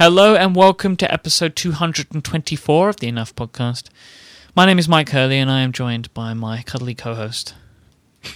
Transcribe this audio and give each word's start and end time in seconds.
Hello 0.00 0.34
and 0.34 0.56
welcome 0.56 0.96
to 0.96 1.12
episode 1.12 1.54
224 1.56 2.88
of 2.88 2.96
the 2.96 3.06
Enough 3.06 3.36
Podcast. 3.36 3.90
My 4.56 4.64
name 4.64 4.78
is 4.78 4.88
Myke 4.88 5.10
Hurley 5.10 5.36
and 5.36 5.50
I 5.50 5.60
am 5.60 5.72
joined 5.72 6.14
by 6.14 6.32
my 6.32 6.62
cuddly 6.62 6.94
co 6.94 7.14
host, 7.14 7.54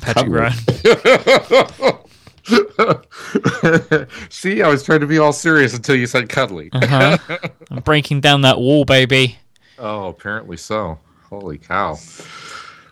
Patrick 0.00 0.30
Rhone. 0.30 0.52
See, 4.30 4.62
I 4.62 4.68
was 4.68 4.82
trying 4.82 5.00
to 5.00 5.06
be 5.06 5.18
all 5.18 5.34
serious 5.34 5.74
until 5.74 5.94
you 5.94 6.06
said 6.06 6.30
cuddly. 6.30 6.70
Uh-huh. 6.72 7.18
I'm 7.70 7.82
breaking 7.82 8.22
down 8.22 8.40
that 8.40 8.58
wall, 8.58 8.86
baby. 8.86 9.36
Oh, 9.78 10.08
apparently 10.08 10.56
so. 10.56 10.98
Holy 11.28 11.58
cow. 11.58 11.98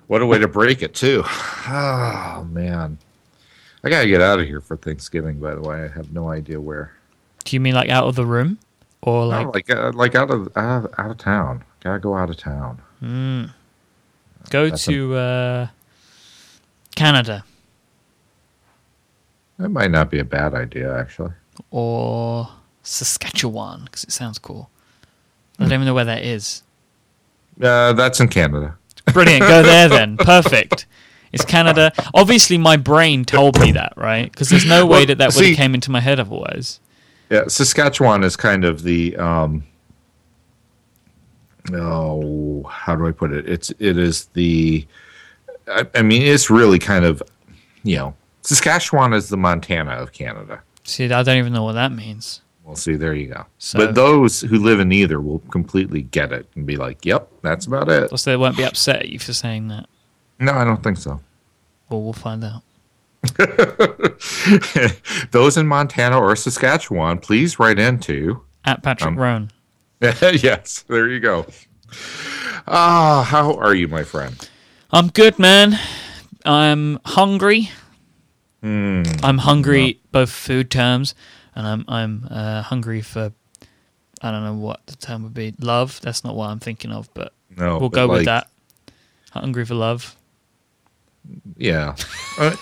What 0.06 0.20
a 0.20 0.26
way 0.26 0.38
to 0.38 0.48
break 0.48 0.82
it, 0.82 0.94
too. 0.94 1.24
Oh, 1.66 2.46
man. 2.50 2.98
I 3.82 3.88
got 3.88 4.02
to 4.02 4.08
get 4.08 4.20
out 4.20 4.38
of 4.38 4.46
here 4.46 4.60
for 4.60 4.76
Thanksgiving, 4.76 5.40
by 5.40 5.54
the 5.54 5.62
way. 5.62 5.84
I 5.84 5.88
have 5.88 6.12
no 6.12 6.28
idea 6.28 6.60
where. 6.60 6.92
Do 7.44 7.56
you 7.56 7.60
mean 7.60 7.74
like 7.74 7.88
out 7.90 8.04
of 8.04 8.14
the 8.16 8.26
room? 8.26 8.58
Or 9.02 9.26
like, 9.26 9.44
No, 9.46 9.50
like, 9.50 9.70
uh, 9.70 9.92
like 9.94 10.14
out 10.14 10.30
of 10.30 10.48
out 10.56 10.84
of, 10.84 10.94
out 10.98 11.10
of 11.10 11.18
town. 11.18 11.64
Gotta 11.80 11.98
go 11.98 12.14
out 12.16 12.30
of 12.30 12.36
town. 12.36 12.80
go 14.50 14.68
that's 14.68 14.84
to 14.84 15.14
uh, 15.16 15.66
Canada 16.94 17.44
That 19.58 19.70
might 19.70 19.90
not 19.90 20.10
be 20.10 20.18
a 20.20 20.24
bad 20.24 20.54
idea, 20.54 20.96
actually. 20.96 21.32
or 21.70 22.48
Saskatchewan 22.82 23.84
because 23.84 24.04
it 24.04 24.12
sounds 24.12 24.38
cool? 24.38 24.70
I 25.58 25.64
don't 25.64 25.72
even 25.74 25.86
know 25.86 25.94
where 25.94 26.04
that 26.04 26.24
is. 26.24 26.62
Uh, 27.60 27.92
that's 27.92 28.18
in 28.20 28.28
Canada. 28.28 28.76
Brilliant. 29.12 29.42
Go 29.42 29.62
there 29.62 29.88
then. 29.88 30.16
Perfect. 30.18 30.86
It's 31.32 31.44
Canada. 31.44 31.92
Obviously, 32.14 32.58
my 32.58 32.76
brain 32.76 33.24
told 33.24 33.60
me 33.60 33.72
that, 33.72 33.92
right? 33.96 34.30
Because 34.30 34.48
there's 34.48 34.66
no 34.66 34.84
way 34.86 34.98
Well, 34.98 35.06
that 35.06 35.18
that 35.18 35.34
would 35.34 35.46
have 35.46 35.56
came 35.56 35.74
into 35.74 35.90
my 35.90 36.00
head 36.00 36.18
otherwise. 36.20 36.80
Yeah, 37.32 37.44
Saskatchewan 37.48 38.24
is 38.24 38.36
kind 38.36 38.62
of 38.62 38.82
the 38.82 39.16
um 39.16 39.64
oh, 41.72 42.62
how 42.64 42.94
do 42.94 43.06
I 43.06 43.12
put 43.12 43.32
it? 43.32 43.48
It's 43.48 43.70
it 43.78 43.96
is 43.96 44.26
the 44.34 44.86
I, 45.66 45.86
I 45.94 46.02
mean 46.02 46.20
it's 46.20 46.50
really 46.50 46.78
kind 46.78 47.06
of 47.06 47.22
you 47.84 47.96
know 47.96 48.14
Saskatchewan 48.42 49.14
is 49.14 49.30
the 49.30 49.38
Montana 49.38 49.92
of 49.92 50.12
Canada. 50.12 50.60
See, 50.84 51.10
I 51.10 51.22
don't 51.22 51.38
even 51.38 51.54
know 51.54 51.62
what 51.64 51.72
that 51.72 51.92
means. 51.92 52.42
Well, 52.64 52.76
see, 52.76 52.96
there 52.96 53.14
you 53.14 53.28
go. 53.28 53.46
So- 53.58 53.78
but 53.78 53.94
those 53.94 54.42
who 54.42 54.58
live 54.58 54.78
in 54.80 54.92
either 54.92 55.18
will 55.20 55.38
completely 55.50 56.02
get 56.02 56.32
it 56.32 56.46
and 56.54 56.66
be 56.66 56.76
like, 56.76 57.04
"Yep, 57.06 57.28
that's 57.40 57.64
about 57.66 57.88
it." 57.88 58.10
Plus, 58.10 58.24
they 58.24 58.36
won't 58.36 58.58
be 58.58 58.64
upset 58.64 58.96
at 58.96 59.08
you 59.08 59.18
for 59.18 59.32
saying 59.32 59.68
that. 59.68 59.86
No, 60.38 60.52
I 60.52 60.64
don't 60.64 60.82
think 60.82 60.98
so. 60.98 61.18
Well, 61.88 62.02
we'll 62.02 62.12
find 62.12 62.44
out. 62.44 62.62
those 65.30 65.56
in 65.56 65.66
Montana 65.66 66.18
or 66.18 66.34
Saskatchewan, 66.36 67.18
please 67.18 67.58
write 67.58 67.78
into 67.78 68.42
At 68.64 68.82
Patrick 68.82 69.08
Um, 69.08 69.18
Rhone. 69.18 69.50
yes, 70.00 70.84
there 70.88 71.08
you 71.08 71.20
go. 71.20 71.46
Ah, 72.66 73.26
how 73.28 73.54
are 73.54 73.74
you, 73.74 73.88
my 73.88 74.02
friend? 74.02 74.48
I'm 74.90 75.08
good, 75.08 75.38
man. 75.38 75.78
I'm 76.44 76.98
hungry. 77.04 77.70
Hmm. 78.62 79.02
I'm 79.22 79.38
hungry, 79.38 80.00
both 80.12 80.30
food 80.30 80.70
terms, 80.70 81.14
and 81.54 81.66
I'm 81.66 81.84
I'm 81.88 82.26
uh, 82.30 82.62
hungry 82.62 83.00
for. 83.00 83.32
I 84.20 84.30
don't 84.30 84.44
know 84.44 84.54
what 84.54 84.86
the 84.86 84.94
term 84.96 85.24
would 85.24 85.34
be. 85.34 85.54
Love. 85.60 86.00
That's 86.00 86.22
not 86.24 86.36
what 86.36 86.50
I'm 86.50 86.60
thinking 86.60 86.92
of, 86.92 87.12
but 87.14 87.32
No, 87.56 87.78
we'll 87.78 87.88
but 87.88 87.96
go 87.96 88.08
with 88.08 88.24
that. 88.26 88.48
Hungry 89.32 89.64
for 89.64 89.74
love. 89.74 90.16
Yeah. 91.56 91.96
Uh, 92.38 92.56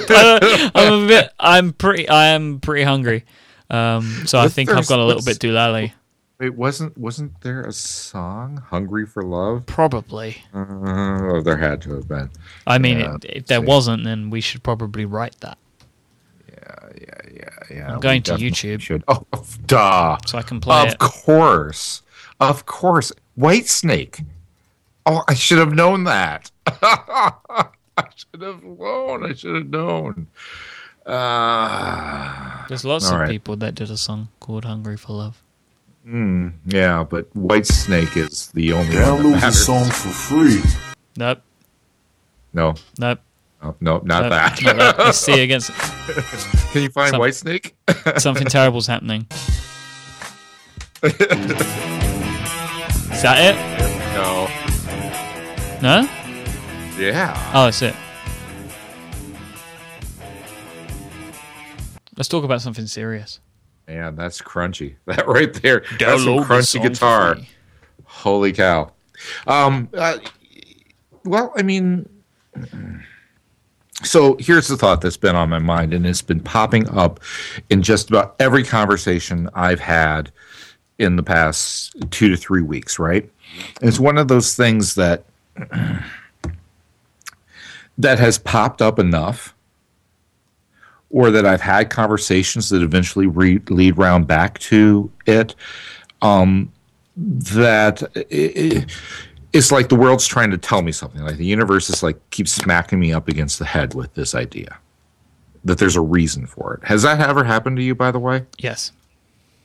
I'm 0.74 1.04
a 1.04 1.06
bit. 1.08 1.30
I'm 1.38 1.72
pretty. 1.72 2.08
I 2.08 2.28
am 2.28 2.60
pretty 2.60 2.84
hungry. 2.84 3.24
Um, 3.70 4.24
so 4.26 4.38
I 4.38 4.48
think 4.48 4.70
I've 4.70 4.86
gone 4.86 4.98
a 5.00 5.04
little 5.04 5.22
what's- 5.22 5.38
bit 5.38 5.50
doolally. 5.50 5.92
wait, 6.38 6.54
wasn't 6.54 6.96
wasn't 6.98 7.40
there 7.40 7.62
a 7.62 7.72
song 7.72 8.62
"Hungry 8.68 9.06
for 9.06 9.22
Love"? 9.22 9.64
Probably. 9.66 10.42
Uh, 10.52 11.40
there 11.42 11.56
had 11.56 11.80
to 11.82 11.94
have 11.94 12.06
been. 12.08 12.30
I 12.66 12.78
mean, 12.78 12.98
Yeah, 13.00 13.14
it, 13.16 13.24
if 13.24 13.46
there 13.46 13.60
see. 13.60 13.66
wasn't, 13.66 14.04
then 14.04 14.28
we 14.30 14.40
should 14.40 14.62
probably 14.62 15.04
write 15.06 15.36
that 15.40 15.56
Yeah, 16.48 16.88
yeah, 17.00 17.30
yeah, 17.34 17.48
yeah. 17.76 17.92
I'm 17.94 18.00
going 18.00 18.22
to 18.24 18.32
YouTube. 18.32 18.80
Should. 18.80 19.04
Oh, 19.08 19.24
duh. 19.66 20.18
so 20.26 20.36
I 20.38 20.42
can 20.42 20.60
play 20.60 20.82
Of 20.82 20.92
it. 20.92 20.98
course, 20.98 22.02
of 22.40 22.66
course. 22.66 23.12
White 23.36 23.68
Snake. 23.68 24.20
Oh, 25.06 25.22
I 25.28 25.34
should 25.34 25.58
have 25.58 25.72
known 25.72 26.04
that. 26.04 26.50
I 27.96 28.04
should 28.14 28.42
have 28.42 28.62
known. 28.62 29.24
I 29.26 29.34
should 29.34 29.54
have 29.56 29.68
known. 29.68 30.28
Uh, 31.04 32.66
There's 32.68 32.84
lots 32.84 33.10
of 33.10 33.18
right. 33.18 33.28
people 33.28 33.56
that 33.56 33.74
did 33.74 33.90
a 33.90 33.96
song 33.96 34.28
called 34.40 34.64
"Hungry 34.64 34.96
for 34.96 35.12
Love." 35.14 35.42
mm, 36.06 36.52
yeah, 36.66 37.04
but 37.08 37.34
White 37.36 37.66
Snake 37.66 38.16
is 38.16 38.48
the 38.52 38.72
only 38.72 38.96
one 38.96 39.04
that 39.04 39.22
Download 39.22 39.40
the 39.40 39.50
song 39.52 39.84
for 39.86 40.08
free. 40.10 40.60
Nope, 41.16 41.42
No, 42.52 42.74
nope, 42.98 43.18
no, 43.62 43.76
no, 43.80 43.92
not 44.04 44.04
nope, 44.22 44.30
that. 44.30 44.62
not 44.62 44.76
that. 44.76 44.98
Let's 44.98 45.18
see 45.18 45.40
against 45.46 45.70
Can 46.72 46.82
you 46.82 46.88
find 46.88 47.10
Some- 47.10 47.20
White 47.20 47.34
Snake? 47.34 47.74
something 48.18 48.46
terrible's 48.46 48.86
happening. 48.86 49.26
Is 51.02 51.18
that 53.22 53.38
it? 53.38 53.56
no. 54.14 54.48
No? 55.82 56.08
Yeah. 57.02 57.50
Oh, 57.54 57.64
that's 57.64 57.82
it. 57.82 57.94
Let's 62.16 62.28
talk 62.28 62.44
about 62.44 62.60
something 62.62 62.86
serious. 62.86 63.40
Man, 63.88 64.14
that's 64.14 64.40
crunchy. 64.40 64.94
That 65.06 65.26
right 65.26 65.52
there. 65.62 65.80
That's 65.98 66.22
some 66.22 66.36
Download 66.36 66.48
the 66.48 66.54
crunchy 66.54 66.64
song 66.66 66.82
for 66.82 66.88
guitar. 66.88 67.34
free. 67.34 67.48
Holy 68.04 68.52
cow. 68.52 68.92
Um, 69.48 69.88
uh, 69.94 70.18
well, 71.24 71.52
I 71.56 71.62
mean, 71.62 72.08
so 74.04 74.36
here's 74.38 74.68
the 74.68 74.76
thought 74.76 75.00
that's 75.00 75.16
been 75.16 75.34
on 75.34 75.48
my 75.48 75.58
mind, 75.58 75.92
and 75.92 76.06
it's 76.06 76.22
been 76.22 76.40
popping 76.40 76.88
up 76.90 77.20
in 77.70 77.82
just 77.82 78.08
about 78.10 78.36
every 78.38 78.62
conversation 78.62 79.48
I've 79.54 79.80
had 79.80 80.30
in 80.98 81.16
the 81.16 81.22
past 81.22 81.96
two 82.10 82.28
to 82.28 82.36
three 82.36 82.62
weeks, 82.62 82.98
right? 82.98 83.28
It's 83.80 83.98
one 83.98 84.18
of 84.18 84.28
those 84.28 84.54
things 84.54 84.94
that 84.94 85.24
that 87.98 88.18
has 88.18 88.38
popped 88.38 88.82
up 88.82 88.98
enough 88.98 89.54
or 91.10 91.30
that 91.30 91.44
I've 91.44 91.60
had 91.60 91.90
conversations 91.90 92.70
that 92.70 92.82
eventually 92.82 93.26
re- 93.26 93.60
lead 93.68 93.98
round 93.98 94.26
back 94.26 94.58
to 94.60 95.10
it 95.26 95.54
um, 96.22 96.72
that 97.16 98.02
i 98.16 98.24
i 98.30 98.86
it's 99.52 99.70
like 99.70 99.88
the 99.88 99.96
world's 99.96 100.26
trying 100.26 100.50
to 100.50 100.58
tell 100.58 100.82
me 100.82 100.92
something. 100.92 101.20
Like 101.22 101.36
the 101.36 101.44
universe 101.44 101.90
is 101.90 102.02
like 102.02 102.18
keeps 102.30 102.52
smacking 102.52 102.98
me 102.98 103.12
up 103.12 103.28
against 103.28 103.58
the 103.58 103.66
head 103.66 103.94
with 103.94 104.14
this 104.14 104.34
idea 104.34 104.78
that 105.64 105.78
there's 105.78 105.96
a 105.96 106.00
reason 106.00 106.46
for 106.46 106.74
it. 106.74 106.84
Has 106.88 107.02
that 107.02 107.20
ever 107.20 107.44
happened 107.44 107.76
to 107.76 107.82
you, 107.82 107.94
by 107.94 108.10
the 108.10 108.18
way? 108.18 108.46
Yes. 108.58 108.92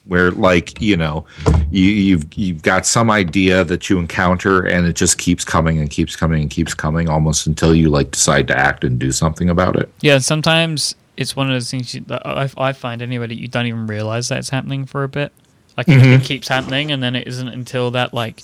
Where 0.07 0.31
like 0.31 0.81
you 0.81 0.95
know, 0.97 1.25
you, 1.71 1.83
you've 1.83 2.25
you've 2.35 2.61
got 2.61 2.85
some 2.85 3.11
idea 3.11 3.63
that 3.65 3.89
you 3.89 3.99
encounter, 3.99 4.65
and 4.65 4.85
it 4.87 4.95
just 4.95 5.17
keeps 5.17 5.43
coming 5.43 5.79
and 5.79 5.89
keeps 5.89 6.15
coming 6.15 6.41
and 6.41 6.49
keeps 6.49 6.73
coming, 6.73 7.09
almost 7.09 7.45
until 7.47 7.75
you 7.75 7.89
like 7.89 8.11
decide 8.11 8.47
to 8.47 8.57
act 8.57 8.83
and 8.83 8.99
do 8.99 9.11
something 9.11 9.49
about 9.49 9.75
it. 9.75 9.91
Yeah, 10.01 10.19
sometimes 10.19 10.95
it's 11.17 11.35
one 11.35 11.47
of 11.47 11.53
those 11.53 11.69
things 11.71 11.93
you, 11.95 12.05
I, 12.09 12.49
I 12.57 12.73
find 12.73 13.01
anyway 13.01 13.27
that 13.27 13.39
you 13.39 13.47
don't 13.47 13.65
even 13.65 13.87
realize 13.87 14.29
that 14.29 14.37
it's 14.39 14.49
happening 14.49 14.85
for 14.85 15.03
a 15.03 15.09
bit. 15.09 15.31
Like 15.75 15.87
it, 15.89 15.91
Mm-hmm. 15.99 16.13
it 16.13 16.23
keeps 16.23 16.47
happening, 16.47 16.91
and 16.91 17.03
then 17.03 17.15
it 17.15 17.27
isn't 17.27 17.47
until 17.49 17.91
that 17.91 18.13
like 18.13 18.41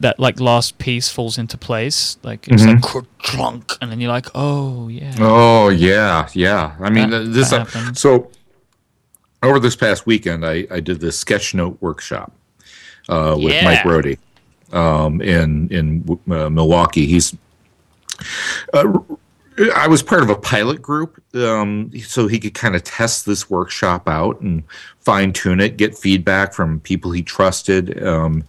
that 0.00 0.18
like 0.20 0.40
last 0.40 0.78
piece 0.78 1.08
falls 1.08 1.38
into 1.38 1.56
place. 1.56 2.18
Like 2.22 2.46
it's 2.48 2.64
like 2.64 2.82
drunk, 3.18 3.72
and 3.80 3.90
then 3.90 4.00
you're 4.00 4.10
like, 4.10 4.26
oh 4.34 4.88
yeah. 4.88 5.12
Mm-hmm. 5.12 5.22
Oh 5.22 5.68
yeah, 5.68 6.28
yeah. 6.34 6.74
I 6.80 6.90
mean, 6.90 7.10
That- 7.10 7.32
this. 7.32 7.50
that 7.50 7.74
uh, 7.74 7.92
so 7.94 8.30
over 9.44 9.58
this 9.58 9.76
past 9.76 10.06
weekend, 10.06 10.44
I, 10.46 10.66
I 10.70 10.80
did 10.80 11.00
this 11.00 11.18
sketch 11.18 11.54
note 11.54 11.76
workshop 11.80 12.32
uh, 13.08 13.34
with 13.38 13.52
Yeah. 13.52 13.64
Mike 13.64 13.80
Rohde 13.80 14.18
um, 14.72 15.20
in 15.20 15.68
in 15.70 16.18
uh, 16.30 16.48
Milwaukee. 16.50 17.06
He's. 17.06 17.34
Uh, 18.72 18.98
I 19.76 19.86
was 19.86 20.02
part 20.02 20.22
of 20.24 20.30
a 20.30 20.34
pilot 20.34 20.82
group, 20.82 21.22
um, 21.36 21.92
so 22.02 22.26
he 22.26 22.40
could 22.40 22.54
kind 22.54 22.74
of 22.74 22.82
test 22.82 23.24
this 23.24 23.48
workshop 23.48 24.08
out 24.08 24.40
and 24.40 24.64
fine 25.00 25.32
tune 25.32 25.60
it, 25.60 25.76
get 25.76 25.96
feedback 25.96 26.52
from 26.52 26.80
people 26.80 27.12
he 27.12 27.22
trusted 27.22 28.02
um, 28.04 28.42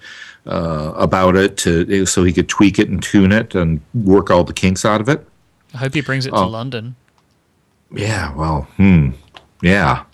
uh, 0.48 0.94
about 0.96 1.36
it, 1.36 1.58
to 1.58 2.08
so 2.08 2.24
he 2.24 2.34
could 2.34 2.50
tweak 2.50 2.80
it 2.80 2.90
and 2.90 3.04
tune 3.04 3.32
it 3.32 3.54
and 3.54 3.82
work 3.94 4.32
all 4.32 4.44
the 4.44 4.54
kinks 4.54 4.84
out 4.84 5.00
of 5.00 5.08
it. 5.08 5.28
I 5.76 5.78
hope 5.78 5.94
he 5.94 6.02
brings 6.02 6.26
it 6.26 6.32
to 6.32 6.38
Oh. 6.38 6.48
London. 6.48 6.96
Yeah, 7.92 8.34
well, 8.34 8.64
hmm, 8.78 9.12
yeah. 9.62 10.06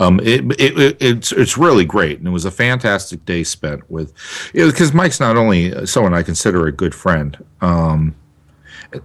Um, 0.00 0.18
it, 0.20 0.40
it, 0.58 0.78
it 0.78 0.96
it's 0.98 1.30
it's 1.30 1.58
really 1.58 1.84
great, 1.84 2.18
and 2.18 2.26
it 2.26 2.30
was 2.30 2.46
a 2.46 2.50
fantastic 2.50 3.24
day 3.26 3.44
spent 3.44 3.88
with, 3.90 4.14
because 4.52 4.94
Mike's 4.94 5.20
not 5.20 5.36
only 5.36 5.86
someone 5.86 6.14
I 6.14 6.22
consider 6.22 6.66
a 6.66 6.72
good 6.72 6.94
friend, 6.94 7.36
um, 7.60 8.14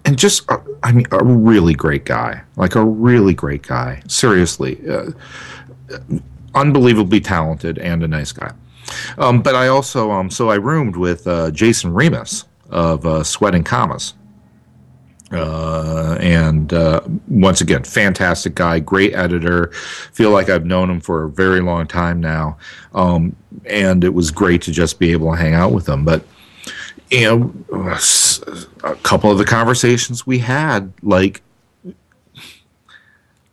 and 0.05 0.17
just 0.17 0.49
uh, 0.49 0.59
I 0.83 0.93
mean 0.93 1.05
a 1.11 1.23
really 1.23 1.73
great 1.73 2.05
guy, 2.05 2.41
like 2.55 2.75
a 2.75 2.83
really 2.83 3.33
great 3.33 3.61
guy. 3.61 4.01
Seriously, 4.07 4.79
uh, 4.89 5.11
unbelievably 6.53 7.19
talented 7.19 7.77
and 7.77 8.01
a 8.01 8.07
nice 8.07 8.31
guy. 8.31 8.53
Um, 9.17 9.41
but 9.41 9.53
I 9.53 9.67
also 9.67 10.11
um, 10.11 10.29
so 10.31 10.49
I 10.49 10.55
roomed 10.55 10.95
with 10.95 11.27
uh, 11.27 11.51
Jason 11.51 11.91
Rehmus 11.91 12.45
of 12.69 13.05
uh, 13.05 13.21
Sweating 13.23 13.65
Commas. 13.65 14.13
Uh, 15.31 16.17
and 16.19 16.71
uh, 16.71 17.01
once 17.27 17.59
again, 17.59 17.83
fantastic 17.83 18.55
guy, 18.55 18.79
great 18.79 19.13
editor. 19.15 19.71
Feel 20.13 20.29
like 20.29 20.49
I've 20.49 20.65
known 20.65 20.89
him 20.89 21.01
for 21.01 21.23
a 21.23 21.29
very 21.29 21.61
long 21.61 21.87
time 21.87 22.19
now, 22.19 22.57
um, 22.93 23.35
and 23.65 24.03
it 24.03 24.13
was 24.13 24.29
great 24.29 24.61
to 24.63 24.71
just 24.71 24.99
be 24.99 25.11
able 25.11 25.31
to 25.31 25.37
hang 25.37 25.55
out 25.55 25.71
with 25.71 25.89
him. 25.89 26.05
But 26.05 26.23
you 27.09 27.23
know, 27.23 27.53
a 28.83 28.95
couple 28.97 29.31
of 29.31 29.37
the 29.37 29.45
conversations 29.45 30.25
we 30.25 30.39
had, 30.39 30.91
like, 31.01 31.41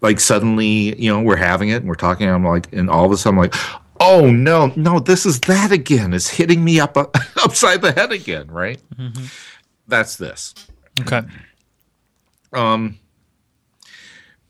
like 0.01 0.21
suddenly, 0.21 0.99
you 1.01 1.11
know, 1.11 1.23
we're 1.23 1.37
having 1.37 1.71
it 1.71 1.77
and 1.77 1.89
we're 1.89 1.95
talking. 1.95 2.29
I'm 2.29 2.45
like, 2.45 2.73
and 2.73 2.91
all 2.91 3.07
of 3.07 3.13
a 3.13 3.17
sudden, 3.17 3.39
I'm 3.39 3.43
like, 3.43 3.55
oh 4.01 4.31
no, 4.31 4.73
no, 4.77 4.99
this 4.99 5.25
is 5.25 5.41
that 5.43 5.73
again. 5.73 6.13
It's 6.13 6.29
hitting 6.29 6.63
me 6.63 6.81
up 6.81 6.97
upside 7.43 7.81
the 7.83 7.93
head 7.93 8.13
again, 8.13 8.51
right? 8.51 8.81
Mm-hmm. 8.97 9.25
That's 9.89 10.17
this. 10.17 10.55
Okay. 11.01 11.23
Um, 12.53 12.99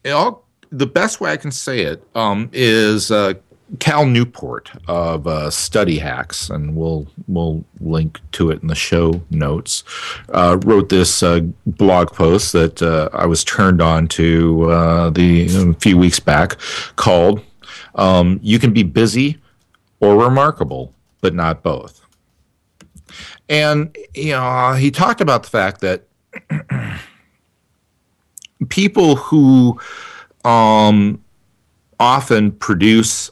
all, 0.07 0.45
the 0.71 0.87
best 0.87 1.21
way 1.21 1.31
I 1.33 1.37
can 1.37 1.53
say 1.53 1.81
it 1.81 2.03
um, 2.15 2.49
is 2.53 3.11
uh, 3.11 3.35
Cal 3.79 4.07
Newport 4.07 4.71
of 4.89 5.27
uh, 5.27 5.51
Study 5.51 5.99
Hacks, 5.99 6.51
and 6.51 6.75
we'll 6.77 7.07
we'll 7.29 7.65
link 7.81 8.21
to 8.33 8.51
it 8.51 8.63
in 8.63 8.69
the 8.69 8.75
show 8.75 9.23
notes. 9.31 9.85
Uh, 10.31 10.59
wrote 10.65 10.89
this 10.89 11.23
uh, 11.23 11.41
blog 11.67 12.13
post 12.13 12.53
that 12.53 12.83
uh, 12.83 13.09
I 13.13 13.27
was 13.27 13.45
turned 13.45 13.81
on 13.81 14.09
to 14.09 14.71
uh, 14.71 15.11
the 15.11 15.47
a 15.55 15.75
few 15.75 15.97
weeks 15.97 16.21
back, 16.21 16.57
called 16.97 17.43
um, 17.95 18.41
"You 18.43 18.59
Can 18.59 18.73
Be 18.73 18.83
Busy 18.83 19.39
or 20.01 20.17
Remarkable, 20.23 20.93
but 21.21 21.35
Not 21.35 21.63
Both." 21.63 22.01
And 23.49 23.97
you 24.15 24.33
know, 24.33 24.73
he 24.73 24.91
talked 24.91 25.21
about 25.21 25.45
the 25.45 25.51
fact 25.51 25.81
that 25.81 26.05
people 28.73 29.17
who 29.17 29.79
um, 30.47 31.23
often 32.01 32.51
produce 32.51 33.31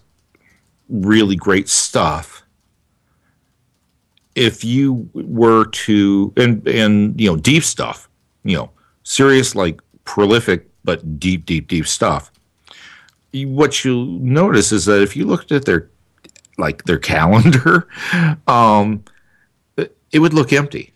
really 0.91 1.35
great 1.35 1.67
stuff 1.67 2.43
if 4.35 4.63
you 4.63 5.09
were 5.15 5.65
to 5.65 6.31
and 6.37 6.69
and 6.69 7.19
you 7.19 7.27
know 7.27 7.37
deep 7.37 7.65
stuff 7.65 8.07
you 8.45 8.55
know 8.55 8.71
serious 9.03 9.55
like 9.55 9.81
prolific 10.05 10.69
but 10.85 11.19
deep 11.19 11.47
deep 11.47 11.69
deep 11.69 11.87
stuff 11.87 12.31
what 13.33 13.83
you'll 13.83 14.07
notice 14.21 14.73
is 14.73 14.85
that 14.85 15.01
if 15.01 15.17
you 15.17 15.25
looked 15.25 15.53
at 15.53 15.65
their 15.65 15.89
like 16.59 16.85
their 16.85 16.99
calendar 17.13 17.89
um 18.47 19.03
it 20.13 20.19
would 20.19 20.35
look 20.35 20.53
empty 20.53 20.93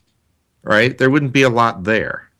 right? 0.64 0.96
There 0.96 1.10
wouldn't 1.10 1.32
be 1.32 1.42
a 1.42 1.50
lot 1.50 1.84
there 1.84 2.30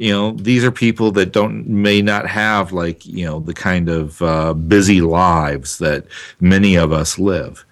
you 0.00 0.10
know 0.10 0.32
these 0.32 0.64
are 0.64 0.70
people 0.70 1.12
that 1.12 1.30
don't 1.30 1.66
may 1.68 2.00
not 2.00 2.26
have 2.26 2.72
like 2.72 3.04
you 3.04 3.26
know 3.26 3.40
the 3.40 3.52
kind 3.52 3.90
of 3.90 4.20
uh, 4.22 4.54
busy 4.54 5.02
lives 5.02 5.78
that 5.78 6.06
many 6.40 6.74
of 6.74 6.90
us 6.90 7.18
live. 7.18 7.66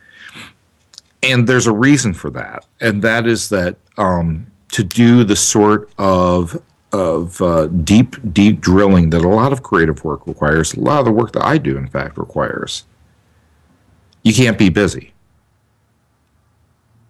And 1.23 1.49
there's 1.49 1.67
a 1.67 1.73
reason 1.73 2.13
for 2.15 2.31
that. 2.31 2.65
And 2.81 3.03
that 3.03 3.27
is 3.27 3.49
that 3.49 3.77
um, 3.97 4.47
to 4.73 4.85
do 4.85 5.25
the 5.25 5.37
sort 5.37 5.91
of 5.99 6.63
of 6.93 7.41
uh, 7.41 7.67
deep 7.67 8.17
deep 8.33 8.61
drilling 8.61 9.11
that 9.11 9.23
a 9.23 9.29
lot 9.29 9.53
of 9.53 9.63
creative 9.63 10.05
work 10.05 10.27
requires 10.27 10.75
a 10.75 10.81
lot 10.81 11.01
of 11.01 11.05
the 11.05 11.13
work 11.13 11.33
that 11.33 11.45
i 11.45 11.59
do 11.59 11.77
in 11.77 11.87
fact 11.87 12.17
requires 12.17 12.85
you 14.23 14.33
can't 14.33 14.57
be 14.57 14.71
busy 14.71 15.13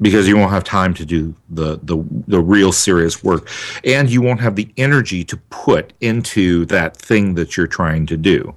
because 0.00 0.28
you 0.28 0.36
won't 0.36 0.50
have 0.50 0.64
time 0.64 0.94
to 0.94 1.04
do 1.04 1.34
the, 1.50 1.78
the 1.82 2.02
the 2.26 2.40
real 2.40 2.72
serious 2.72 3.22
work. 3.24 3.48
And 3.84 4.08
you 4.10 4.22
won't 4.22 4.40
have 4.40 4.56
the 4.56 4.68
energy 4.76 5.24
to 5.24 5.36
put 5.50 5.92
into 6.00 6.64
that 6.66 6.96
thing 6.96 7.34
that 7.34 7.56
you're 7.56 7.66
trying 7.66 8.06
to 8.06 8.16
do 8.16 8.54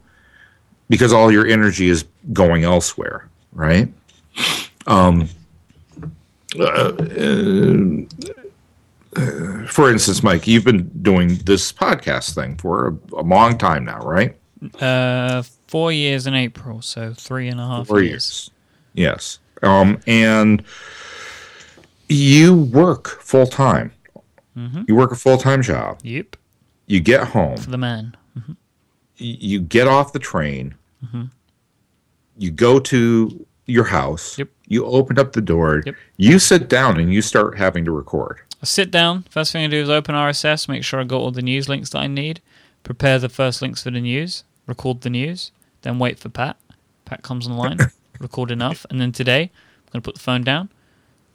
because 0.89 1.13
all 1.13 1.31
your 1.31 1.47
energy 1.47 1.89
is 1.89 2.05
going 2.33 2.63
elsewhere 2.63 3.27
right? 3.53 3.91
Um, 4.87 5.29
uh, 6.59 6.63
uh, 6.63 6.95
for 9.67 9.91
instance 9.91 10.21
Myke 10.21 10.47
you've 10.47 10.63
been 10.65 10.89
doing 11.01 11.35
this 11.45 11.71
podcast 11.71 12.33
thing 12.35 12.55
for 12.57 12.87
a, 12.87 13.15
a 13.17 13.23
long 13.23 13.57
time 13.57 13.85
now 13.85 13.99
right? 13.99 14.35
Uh 14.81 15.43
four 15.67 15.91
years 15.91 16.27
in 16.27 16.33
april 16.33 16.81
so 16.81 17.13
three 17.13 17.47
and 17.47 17.59
a 17.59 17.65
half 17.65 17.87
four 17.87 18.01
years, 18.01 18.11
years. 18.11 18.51
yes. 18.93 19.39
Um, 19.63 19.99
and 20.07 20.63
you 22.11 22.55
work 22.55 23.07
full 23.21 23.47
time. 23.47 23.91
Mm-hmm. 24.57 24.83
You 24.87 24.95
work 24.95 25.11
a 25.11 25.15
full 25.15 25.37
time 25.37 25.61
job. 25.61 25.99
Yep. 26.03 26.35
You 26.87 26.99
get 26.99 27.29
home. 27.29 27.57
For 27.57 27.69
the 27.69 27.77
man. 27.77 28.15
Mm-hmm. 28.37 28.53
You 29.17 29.61
get 29.61 29.87
off 29.87 30.13
the 30.13 30.19
train. 30.19 30.75
Mm-hmm. 31.05 31.23
You 32.37 32.51
go 32.51 32.79
to 32.79 33.45
your 33.65 33.85
house. 33.85 34.37
Yep. 34.37 34.49
You 34.67 34.85
open 34.85 35.19
up 35.19 35.33
the 35.33 35.41
door. 35.41 35.83
Yep. 35.85 35.95
You 36.17 36.39
sit 36.39 36.67
down 36.67 36.99
and 36.99 37.13
you 37.13 37.21
start 37.21 37.57
having 37.57 37.85
to 37.85 37.91
record. 37.91 38.41
I 38.61 38.65
sit 38.65 38.91
down. 38.91 39.23
First 39.29 39.51
thing 39.53 39.65
I 39.65 39.67
do 39.67 39.81
is 39.81 39.89
open 39.89 40.15
RSS, 40.15 40.69
make 40.69 40.83
sure 40.83 40.99
I 40.99 41.03
got 41.03 41.17
all 41.17 41.31
the 41.31 41.41
news 41.41 41.67
links 41.67 41.89
that 41.91 41.99
I 41.99 42.07
need, 42.07 42.41
prepare 42.83 43.17
the 43.17 43.29
first 43.29 43.61
links 43.61 43.83
for 43.83 43.89
the 43.89 43.99
news, 43.99 44.43
record 44.67 45.01
the 45.01 45.09
news, 45.09 45.51
then 45.81 45.97
wait 45.97 46.19
for 46.19 46.29
Pat. 46.29 46.57
Pat 47.05 47.23
comes 47.23 47.47
online, 47.47 47.79
record 48.19 48.51
enough, 48.51 48.85
and 48.89 49.01
then 49.01 49.11
today 49.11 49.43
I'm 49.43 49.91
going 49.93 50.01
to 50.03 50.07
put 50.07 50.15
the 50.15 50.21
phone 50.21 50.43
down. 50.43 50.69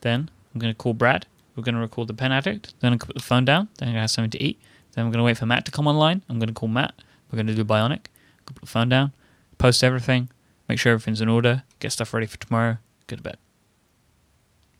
Then 0.02 0.30
I'm 0.56 0.60
going 0.60 0.72
to 0.72 0.78
call 0.78 0.94
Brad. 0.94 1.26
We're 1.54 1.62
going 1.62 1.74
to 1.74 1.82
record 1.82 2.08
the 2.08 2.14
pen 2.14 2.32
addict. 2.32 2.72
Then 2.80 2.88
I'm 2.88 2.92
going 2.92 3.00
to 3.00 3.06
put 3.08 3.16
the 3.16 3.22
phone 3.22 3.44
down. 3.44 3.68
Then 3.76 3.88
I'm 3.88 3.92
going 3.92 3.96
to 3.96 4.00
have 4.00 4.10
something 4.10 4.30
to 4.30 4.42
eat. 4.42 4.58
Then 4.94 5.04
I'm 5.04 5.12
going 5.12 5.18
to 5.18 5.24
wait 5.24 5.36
for 5.36 5.44
Matt 5.44 5.66
to 5.66 5.70
come 5.70 5.86
online. 5.86 6.22
I'm 6.30 6.38
going 6.38 6.48
to 6.48 6.54
call 6.54 6.70
Matt. 6.70 6.94
We're 7.30 7.36
going 7.36 7.46
to 7.48 7.54
do 7.54 7.62
Bionic. 7.62 8.06
Put 8.46 8.58
the 8.58 8.64
phone 8.64 8.88
down. 8.88 9.12
Post 9.58 9.84
everything. 9.84 10.30
Make 10.66 10.78
sure 10.78 10.92
everything's 10.92 11.20
in 11.20 11.28
order. 11.28 11.64
Get 11.78 11.92
stuff 11.92 12.14
ready 12.14 12.24
for 12.24 12.38
tomorrow. 12.38 12.78
Go 13.06 13.16
to 13.16 13.22
bed. 13.22 13.36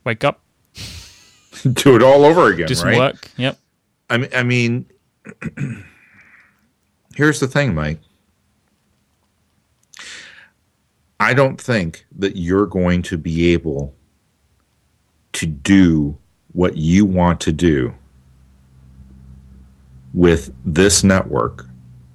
Wake 0.04 0.24
up. 0.24 0.40
do 1.74 1.94
it 1.94 2.02
all 2.02 2.24
over 2.24 2.50
again. 2.50 2.68
Do 2.68 2.74
some 2.74 2.88
right? 2.88 2.98
work. 2.98 3.30
Yep. 3.36 3.58
I 4.08 4.16
mean, 4.16 4.30
I 4.34 4.42
mean, 4.44 4.86
here's 7.14 7.38
the 7.38 7.48
thing, 7.48 7.74
Myke. 7.74 7.98
I 11.20 11.34
don't 11.34 11.60
think 11.60 12.06
that 12.16 12.36
you're 12.36 12.66
going 12.66 13.02
to 13.02 13.18
be 13.18 13.52
able 13.52 13.94
to 15.36 15.46
do 15.46 16.16
what 16.52 16.76
you 16.76 17.04
want 17.04 17.40
to 17.40 17.52
do 17.52 17.94
with 20.14 20.50
this 20.64 21.04
network 21.04 21.66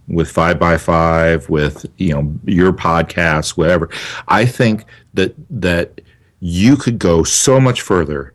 with 0.08 0.30
five 0.30 0.60
by 0.60 0.78
five 0.78 1.48
with 1.50 1.86
you 1.98 2.14
know 2.14 2.34
your 2.46 2.74
podcast 2.74 3.52
whatever. 3.52 3.90
I 4.28 4.46
think 4.46 4.86
that 5.14 5.34
that 5.50 6.02
you 6.40 6.76
could 6.76 7.00
go 7.00 7.24
so 7.24 7.60
much 7.60 7.82
further 7.82 8.34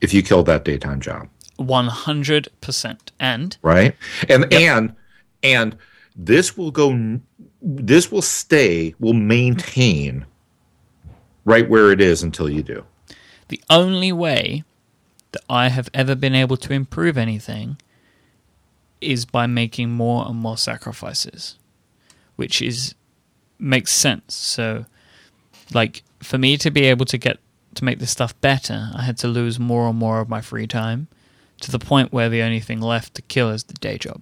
if 0.00 0.12
you 0.12 0.22
killed 0.22 0.46
that 0.46 0.64
daytime 0.64 1.00
job. 1.00 1.28
100% 1.58 2.98
and 3.20 3.56
right? 3.62 3.94
And 4.28 4.46
yep. 4.50 4.60
and 4.60 4.94
and 5.42 5.76
this 6.16 6.56
will 6.56 6.70
go 6.70 7.20
this 7.60 8.10
will 8.10 8.22
stay 8.22 8.94
will 8.98 9.12
maintain 9.12 10.26
right 11.44 11.68
where 11.68 11.92
it 11.92 12.00
is 12.00 12.22
until 12.22 12.48
you 12.48 12.62
do 12.62 12.84
the 13.48 13.62
only 13.68 14.12
way 14.12 14.64
that 15.32 15.42
I 15.48 15.68
have 15.68 15.88
ever 15.92 16.14
been 16.14 16.34
able 16.34 16.56
to 16.58 16.72
improve 16.72 17.16
anything 17.16 17.78
is 19.00 19.24
by 19.24 19.46
making 19.46 19.90
more 19.90 20.26
and 20.26 20.36
more 20.36 20.56
sacrifices, 20.56 21.58
which 22.36 22.62
is 22.62 22.94
makes 23.58 23.92
sense. 23.92 24.34
So, 24.34 24.86
like 25.72 26.02
for 26.20 26.38
me 26.38 26.56
to 26.58 26.70
be 26.70 26.84
able 26.84 27.06
to 27.06 27.18
get 27.18 27.38
to 27.74 27.84
make 27.84 27.98
this 27.98 28.10
stuff 28.10 28.38
better, 28.40 28.90
I 28.94 29.02
had 29.02 29.18
to 29.18 29.28
lose 29.28 29.58
more 29.58 29.88
and 29.88 29.98
more 29.98 30.20
of 30.20 30.28
my 30.28 30.40
free 30.40 30.66
time 30.66 31.08
to 31.60 31.70
the 31.70 31.78
point 31.78 32.12
where 32.12 32.28
the 32.28 32.42
only 32.42 32.60
thing 32.60 32.80
left 32.80 33.14
to 33.14 33.22
kill 33.22 33.50
is 33.50 33.64
the 33.64 33.74
day 33.74 33.98
job. 33.98 34.20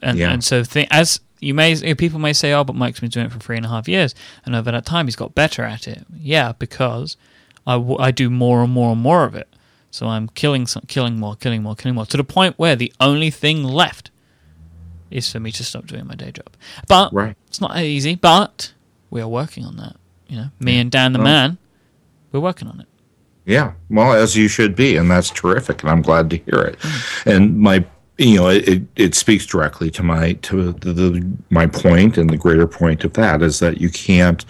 And 0.00 0.18
yeah. 0.18 0.30
and 0.30 0.44
so 0.44 0.62
th- 0.62 0.88
as 0.90 1.20
you 1.40 1.54
may 1.54 1.94
people 1.94 2.18
may 2.18 2.32
say, 2.32 2.52
oh, 2.52 2.64
but 2.64 2.76
Myke's 2.76 3.00
been 3.00 3.10
doing 3.10 3.26
it 3.26 3.32
for 3.32 3.38
three 3.38 3.56
and 3.56 3.66
a 3.66 3.68
half 3.68 3.88
years, 3.88 4.14
and 4.44 4.54
over 4.54 4.70
that 4.70 4.86
time 4.86 5.06
he's 5.06 5.16
got 5.16 5.34
better 5.34 5.62
at 5.64 5.88
it. 5.88 6.06
Yeah, 6.16 6.52
because 6.52 7.16
I, 7.66 7.74
w- 7.74 7.98
I 7.98 8.10
do 8.10 8.30
more 8.30 8.62
and 8.62 8.72
more 8.72 8.92
and 8.92 9.00
more 9.00 9.24
of 9.24 9.34
it. 9.34 9.48
So 9.90 10.06
I'm 10.06 10.28
killing 10.28 10.66
some, 10.66 10.84
killing 10.86 11.18
more, 11.18 11.36
killing 11.36 11.62
more, 11.62 11.74
killing 11.74 11.94
more, 11.94 12.06
to 12.06 12.16
the 12.16 12.24
point 12.24 12.58
where 12.58 12.76
the 12.76 12.92
only 13.00 13.30
thing 13.30 13.64
left 13.64 14.10
is 15.10 15.30
for 15.30 15.40
me 15.40 15.50
to 15.52 15.64
stop 15.64 15.86
doing 15.86 16.06
my 16.06 16.14
day 16.14 16.30
job. 16.30 16.50
But 16.86 17.12
right. 17.12 17.36
it's 17.46 17.60
not 17.60 17.76
easy. 17.78 18.14
But 18.14 18.72
we 19.10 19.20
are 19.20 19.28
working 19.28 19.64
on 19.64 19.76
that. 19.76 19.96
You 20.28 20.36
know, 20.36 20.46
me 20.60 20.78
and 20.78 20.90
Dan 20.90 21.14
the 21.14 21.18
well, 21.18 21.24
man, 21.24 21.58
we're 22.32 22.40
working 22.40 22.68
on 22.68 22.80
it. 22.80 22.86
Yeah, 23.46 23.72
well, 23.88 24.12
as 24.12 24.36
you 24.36 24.46
should 24.46 24.76
be, 24.76 24.96
and 24.96 25.10
that's 25.10 25.30
terrific, 25.30 25.80
and 25.80 25.90
I'm 25.90 26.02
glad 26.02 26.28
to 26.30 26.36
hear 26.36 26.60
it. 26.60 26.78
Mm. 26.80 27.34
And 27.34 27.58
my 27.58 27.84
you 28.18 28.36
know, 28.36 28.48
it, 28.48 28.82
it 28.96 29.14
speaks 29.14 29.46
directly 29.46 29.90
to 29.92 30.02
my 30.02 30.34
to 30.34 30.72
the, 30.72 30.92
the 30.92 31.36
my 31.50 31.66
point, 31.66 32.18
and 32.18 32.28
the 32.28 32.36
greater 32.36 32.66
point 32.66 33.04
of 33.04 33.14
that 33.14 33.42
is 33.42 33.60
that 33.60 33.80
you 33.80 33.88
can't. 33.88 34.44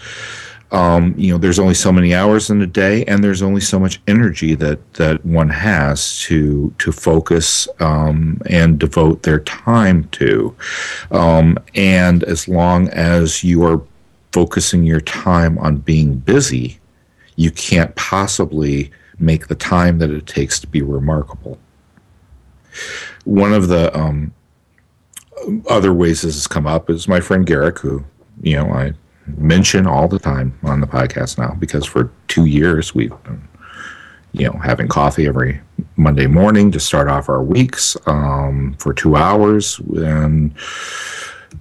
Um, 0.71 1.15
you 1.17 1.31
know, 1.31 1.37
there's 1.37 1.59
only 1.59 1.73
so 1.73 1.91
many 1.91 2.13
hours 2.13 2.49
in 2.49 2.61
a 2.61 2.67
day, 2.67 3.03
and 3.05 3.23
there's 3.23 3.41
only 3.41 3.61
so 3.61 3.79
much 3.79 4.01
energy 4.07 4.53
that 4.55 4.93
that 4.93 5.25
one 5.25 5.49
has 5.49 6.19
to 6.21 6.73
to 6.77 6.91
focus 6.91 7.67
um, 7.79 8.41
and 8.45 8.79
devote 8.79 9.23
their 9.23 9.39
time 9.39 10.03
to. 10.09 10.55
Um, 11.11 11.57
and 11.75 12.23
as 12.23 12.47
long 12.47 12.87
as 12.89 13.43
you 13.43 13.63
are 13.65 13.81
focusing 14.31 14.83
your 14.83 15.01
time 15.01 15.57
on 15.57 15.77
being 15.77 16.15
busy, 16.15 16.79
you 17.35 17.49
can't 17.49 17.95
possibly 17.95 18.91
make 19.17 19.47
the 19.47 19.55
time 19.55 19.97
that 19.99 20.11
it 20.11 20.27
takes 20.27 20.59
to 20.59 20.67
be 20.67 20.81
remarkable 20.81 21.57
one 23.25 23.53
of 23.53 23.67
the 23.67 23.95
um, 23.97 24.33
other 25.69 25.93
ways 25.93 26.21
this 26.21 26.35
has 26.35 26.47
come 26.47 26.67
up 26.67 26.89
is 26.89 27.07
my 27.07 27.19
friend 27.19 27.45
Garrick, 27.45 27.79
who 27.79 28.03
you 28.41 28.55
know 28.55 28.71
I 28.71 28.93
mention 29.37 29.87
all 29.87 30.07
the 30.07 30.19
time 30.19 30.57
on 30.63 30.81
the 30.81 30.87
podcast 30.87 31.37
now 31.37 31.55
because 31.59 31.85
for 31.85 32.11
two 32.27 32.45
years 32.45 32.93
we've 32.95 33.23
been 33.23 33.41
you 34.31 34.45
know 34.45 34.57
having 34.59 34.87
coffee 34.87 35.27
every 35.27 35.59
Monday 35.95 36.27
morning 36.27 36.71
to 36.71 36.79
start 36.79 37.07
off 37.07 37.29
our 37.29 37.43
weeks 37.43 37.97
um, 38.05 38.75
for 38.79 38.93
two 38.93 39.15
hours, 39.15 39.79
and 39.95 40.53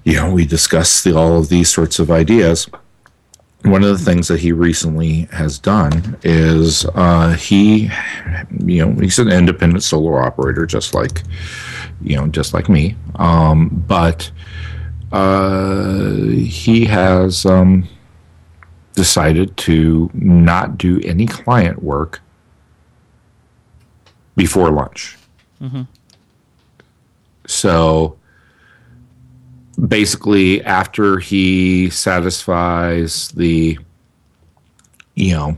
you 0.05 0.15
know 0.15 0.33
we 0.33 0.45
discuss 0.45 1.03
the, 1.03 1.17
all 1.17 1.39
of 1.39 1.49
these 1.49 1.69
sorts 1.69 1.99
of 1.99 2.11
ideas 2.11 2.69
one 3.63 3.83
of 3.83 3.99
the 3.99 4.05
things 4.05 4.29
that 4.29 4.41
he 4.41 4.53
recently 4.53 5.23
has 5.33 5.59
done 5.59 6.17
is 6.23 6.87
uh, 6.95 7.35
he, 7.35 7.91
you 8.65 8.87
know, 8.87 8.93
he's 9.01 9.19
an 9.19 9.31
independent 9.31 9.83
solar 9.83 10.21
operator, 10.23 10.65
just 10.65 10.95
like, 10.95 11.23
you 12.01 12.17
know, 12.17 12.29
just 12.29 12.55
like 12.55 12.69
me. 12.69 12.95
Um, 13.17 13.69
but 13.89 14.31
uh, 15.13 16.13
he 16.21 16.85
has 16.85 17.47
um, 17.47 17.89
decided 18.95 19.57
to 19.57 20.11
not 20.15 20.77
do 20.79 21.01
any 21.05 21.27
client 21.27 21.83
work 21.83 22.21
before 24.37 24.71
lunch. 24.71 25.17
Mm-hmm. 25.61 25.83
So 27.47 28.19
basically 29.87 30.63
after 30.65 31.19
he 31.19 31.89
satisfies 31.91 33.29
the 33.29 33.79
you 35.15 35.33
know 35.33 35.57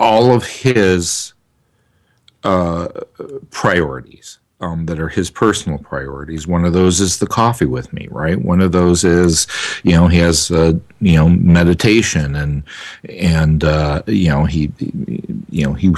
all 0.00 0.34
of 0.34 0.46
his 0.46 1.34
uh, 2.42 2.88
priorities 3.50 4.38
um, 4.60 4.86
that 4.86 5.00
are 5.00 5.08
his 5.08 5.30
personal 5.30 5.78
priorities. 5.78 6.46
One 6.46 6.64
of 6.64 6.72
those 6.72 7.00
is 7.00 7.18
the 7.18 7.26
coffee 7.26 7.66
with 7.66 7.92
me, 7.92 8.08
right? 8.10 8.40
One 8.40 8.60
of 8.60 8.72
those 8.72 9.04
is, 9.04 9.46
you 9.82 9.92
know, 9.92 10.06
he 10.08 10.18
has, 10.18 10.50
uh, 10.50 10.74
you 11.00 11.16
know, 11.16 11.28
meditation 11.28 12.36
and, 12.36 12.62
and, 13.08 13.64
uh, 13.64 14.02
you 14.06 14.28
know, 14.28 14.44
he, 14.44 14.72
you 15.50 15.64
know, 15.64 15.72
he 15.72 15.92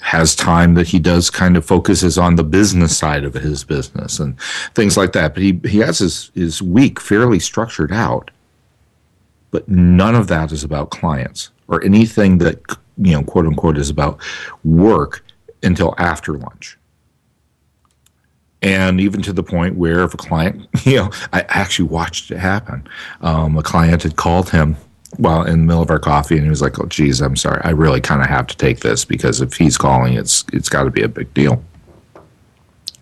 has 0.00 0.34
time 0.34 0.74
that 0.74 0.88
he 0.88 0.98
does 0.98 1.28
kind 1.28 1.56
of 1.56 1.64
focuses 1.64 2.18
on 2.18 2.36
the 2.36 2.44
business 2.44 2.96
side 2.96 3.24
of 3.24 3.34
his 3.34 3.62
business 3.62 4.18
and 4.18 4.40
things 4.74 4.96
like 4.96 5.12
that. 5.12 5.34
But 5.34 5.42
he, 5.42 5.60
he 5.64 5.78
has 5.78 5.98
his, 5.98 6.30
his 6.34 6.62
week 6.62 7.00
fairly 7.00 7.38
structured 7.38 7.92
out, 7.92 8.30
but 9.50 9.68
none 9.68 10.14
of 10.14 10.28
that 10.28 10.50
is 10.50 10.64
about 10.64 10.90
clients 10.90 11.50
or 11.68 11.84
anything 11.84 12.38
that, 12.38 12.58
you 12.96 13.12
know, 13.12 13.22
quote 13.22 13.46
unquote 13.46 13.76
is 13.76 13.90
about 13.90 14.18
work 14.64 15.22
until 15.62 15.94
after 15.98 16.34
lunch 16.34 16.77
and 18.62 19.00
even 19.00 19.22
to 19.22 19.32
the 19.32 19.42
point 19.42 19.76
where 19.76 20.02
if 20.02 20.14
a 20.14 20.16
client, 20.16 20.66
you 20.84 20.96
know, 20.96 21.10
I 21.32 21.42
actually 21.48 21.88
watched 21.88 22.30
it 22.30 22.38
happen. 22.38 22.86
Um, 23.20 23.56
a 23.56 23.62
client 23.62 24.02
had 24.02 24.16
called 24.16 24.50
him 24.50 24.76
while 25.16 25.42
in 25.42 25.60
the 25.60 25.66
middle 25.66 25.82
of 25.82 25.90
our 25.90 25.98
coffee, 25.98 26.34
and 26.34 26.44
he 26.44 26.50
was 26.50 26.60
like, 26.60 26.78
"Oh, 26.78 26.86
geez, 26.86 27.20
I'm 27.20 27.36
sorry, 27.36 27.60
I 27.64 27.70
really 27.70 28.00
kind 28.00 28.20
of 28.20 28.28
have 28.28 28.46
to 28.48 28.56
take 28.56 28.80
this 28.80 29.04
because 29.04 29.40
if 29.40 29.54
he's 29.54 29.78
calling, 29.78 30.14
it's 30.14 30.44
it's 30.52 30.68
got 30.68 30.84
to 30.84 30.90
be 30.90 31.02
a 31.02 31.08
big 31.08 31.32
deal." 31.34 31.62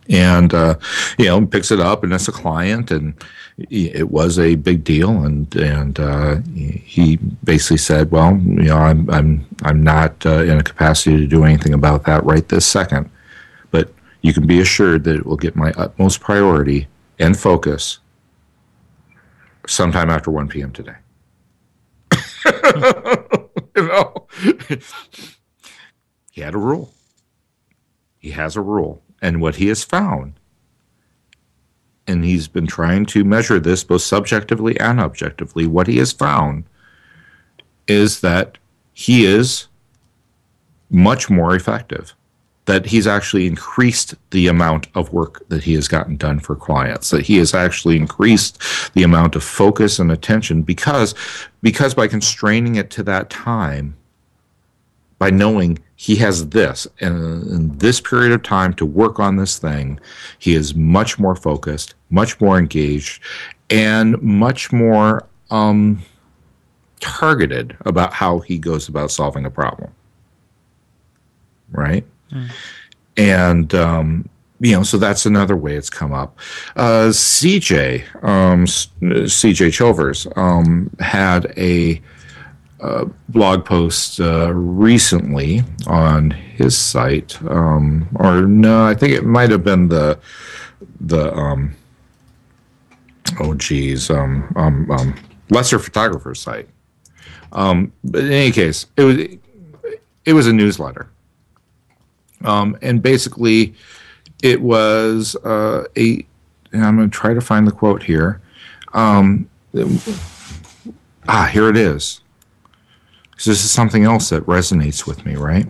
And 0.08 0.54
uh, 0.54 0.76
you 1.18 1.24
know, 1.24 1.44
picks 1.46 1.72
it 1.72 1.80
up, 1.80 2.04
and 2.04 2.12
it's 2.12 2.28
a 2.28 2.32
client, 2.32 2.92
and 2.92 3.14
it 3.58 4.10
was 4.10 4.38
a 4.38 4.54
big 4.54 4.84
deal, 4.84 5.24
and 5.24 5.52
and 5.56 5.98
uh, 5.98 6.36
he 6.54 7.16
basically 7.42 7.78
said, 7.78 8.12
"Well, 8.12 8.36
you 8.36 8.64
know, 8.64 8.76
I'm 8.76 9.10
I'm 9.10 9.46
I'm 9.64 9.82
not 9.82 10.24
uh, 10.24 10.44
in 10.44 10.58
a 10.58 10.62
capacity 10.62 11.16
to 11.16 11.26
do 11.26 11.42
anything 11.42 11.74
about 11.74 12.04
that 12.04 12.24
right 12.24 12.48
this 12.48 12.66
second 12.66 13.10
you 14.22 14.32
can 14.32 14.46
be 14.46 14.60
assured 14.60 15.04
that 15.04 15.16
it 15.16 15.26
will 15.26 15.36
get 15.36 15.56
my 15.56 15.72
utmost 15.76 16.20
priority 16.20 16.88
and 17.18 17.38
focus 17.38 17.98
sometime 19.66 20.10
after 20.10 20.30
1 20.30 20.48
p.m. 20.48 20.72
today. 20.72 20.96
you 23.76 23.86
know, 23.86 24.26
he 26.30 26.40
had 26.40 26.54
a 26.54 26.58
rule. 26.58 26.92
He 28.18 28.30
has 28.30 28.56
a 28.56 28.60
rule. 28.60 29.02
And 29.22 29.40
what 29.40 29.56
he 29.56 29.68
has 29.68 29.84
found, 29.84 30.34
and 32.06 32.24
he's 32.24 32.48
been 32.48 32.66
trying 32.66 33.06
to 33.06 33.24
measure 33.24 33.58
this 33.58 33.84
both 33.84 34.02
subjectively 34.02 34.78
and 34.78 35.00
objectively, 35.00 35.66
what 35.66 35.86
he 35.86 35.98
has 35.98 36.12
found 36.12 36.64
is 37.86 38.20
that 38.20 38.58
he 38.92 39.24
is 39.24 39.68
much 40.90 41.28
more 41.30 41.54
effective 41.54 42.14
that 42.66 42.86
he's 42.86 43.06
actually 43.06 43.46
increased 43.46 44.14
the 44.30 44.48
amount 44.48 44.88
of 44.94 45.12
work 45.12 45.48
that 45.48 45.64
he 45.64 45.74
has 45.74 45.88
gotten 45.88 46.16
done 46.16 46.38
for 46.38 46.54
clients 46.54 47.10
that 47.10 47.24
he 47.24 47.38
has 47.38 47.54
actually 47.54 47.96
increased 47.96 48.60
the 48.92 49.02
amount 49.02 49.34
of 49.34 49.42
focus 49.42 49.98
and 49.98 50.12
attention 50.12 50.62
because 50.62 51.14
because 51.62 51.94
by 51.94 52.06
constraining 52.06 52.76
it 52.76 52.90
to 52.90 53.02
that 53.02 53.30
time 53.30 53.96
by 55.18 55.30
knowing 55.30 55.78
he 55.94 56.16
has 56.16 56.50
this 56.50 56.86
and 57.00 57.46
in 57.48 57.78
this 57.78 58.00
period 58.00 58.32
of 58.32 58.42
time 58.42 58.74
to 58.74 58.84
work 58.84 59.18
on 59.18 59.36
this 59.36 59.58
thing 59.58 59.98
he 60.38 60.54
is 60.54 60.74
much 60.74 61.18
more 61.18 61.34
focused 61.34 61.94
much 62.10 62.40
more 62.40 62.58
engaged 62.58 63.22
and 63.70 64.20
much 64.22 64.72
more 64.72 65.26
um, 65.50 66.02
targeted 67.00 67.76
about 67.80 68.12
how 68.12 68.38
he 68.40 68.58
goes 68.58 68.88
about 68.88 69.10
solving 69.10 69.44
a 69.44 69.50
problem. 69.50 69.92
Right 71.72 72.04
Mm. 72.32 72.50
And, 73.16 73.74
um, 73.74 74.28
you 74.60 74.72
know, 74.72 74.82
so 74.82 74.98
that's 74.98 75.26
another 75.26 75.56
way 75.56 75.74
it's 75.74 75.90
come 75.90 76.12
up. 76.12 76.38
Uh, 76.76 77.08
CJ, 77.08 78.02
um, 78.24 78.64
CJ 78.66 79.68
Chilvers, 79.72 80.26
um, 80.36 80.90
had 81.00 81.52
a 81.56 82.00
uh, 82.80 83.06
blog 83.28 83.64
post 83.64 84.20
uh, 84.20 84.52
recently 84.52 85.62
on 85.86 86.30
his 86.30 86.76
site, 86.76 87.40
um, 87.48 88.06
or 88.16 88.42
no, 88.42 88.84
I 88.84 88.94
think 88.94 89.12
it 89.12 89.24
might 89.24 89.50
have 89.50 89.64
been 89.64 89.88
the 89.88 90.18
the 91.00 91.34
um, 91.34 91.74
oh 93.40 93.54
geez, 93.54 94.10
um, 94.10 94.52
um, 94.56 95.14
lesser 95.48 95.78
photographer 95.78 96.34
site. 96.34 96.68
But 97.50 98.24
in 98.24 98.30
any 98.30 98.52
case, 98.52 98.86
it 98.96 99.04
was 99.04 99.16
it 100.26 100.32
was 100.34 100.46
a 100.46 100.52
newsletter, 100.52 101.08
um, 102.44 102.76
and 102.82 103.02
basically, 103.02 103.74
it 104.42 104.60
was 104.60 105.36
uh, 105.36 105.84
a. 105.96 106.26
I'm 106.72 106.96
going 106.96 107.10
to 107.10 107.16
try 107.16 107.32
to 107.32 107.40
find 107.40 107.66
the 107.66 107.72
quote 107.72 108.02
here. 108.02 108.40
Um, 108.92 109.48
ah, 111.28 111.48
here 111.50 111.68
it 111.68 111.76
is. 111.76 112.20
So 113.38 113.50
this 113.50 113.64
is 113.64 113.70
something 113.70 114.04
else 114.04 114.30
that 114.30 114.44
resonates 114.46 115.06
with 115.06 115.24
me, 115.24 115.36
right? 115.36 115.66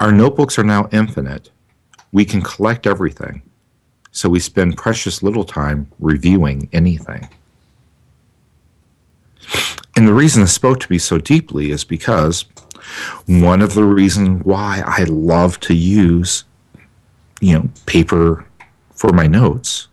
Our 0.00 0.12
notebooks 0.12 0.58
are 0.58 0.64
now 0.64 0.88
infinite. 0.92 1.50
We 2.12 2.24
can 2.24 2.42
collect 2.42 2.86
everything. 2.86 3.42
So 4.12 4.28
we 4.28 4.38
spend 4.38 4.76
precious 4.76 5.22
little 5.22 5.44
time 5.44 5.90
reviewing 5.98 6.68
anything. 6.72 7.28
And 9.96 10.06
the 10.06 10.14
reason 10.14 10.42
this 10.42 10.52
spoke 10.52 10.80
to 10.80 10.92
me 10.92 10.98
so 10.98 11.18
deeply 11.18 11.70
is 11.70 11.84
because 11.84 12.44
one 13.26 13.62
of 13.62 13.74
the 13.74 13.84
reasons 13.84 14.44
why 14.44 14.82
I 14.86 15.04
love 15.04 15.60
to 15.60 15.74
use, 15.74 16.44
you 17.40 17.58
know, 17.58 17.68
paper 17.86 18.46
for 18.94 19.12
my 19.12 19.26
notes 19.26 19.88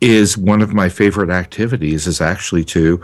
is 0.00 0.36
one 0.38 0.62
of 0.62 0.72
my 0.72 0.88
favorite 0.88 1.30
activities 1.30 2.06
is 2.06 2.20
actually 2.20 2.64
to 2.64 3.02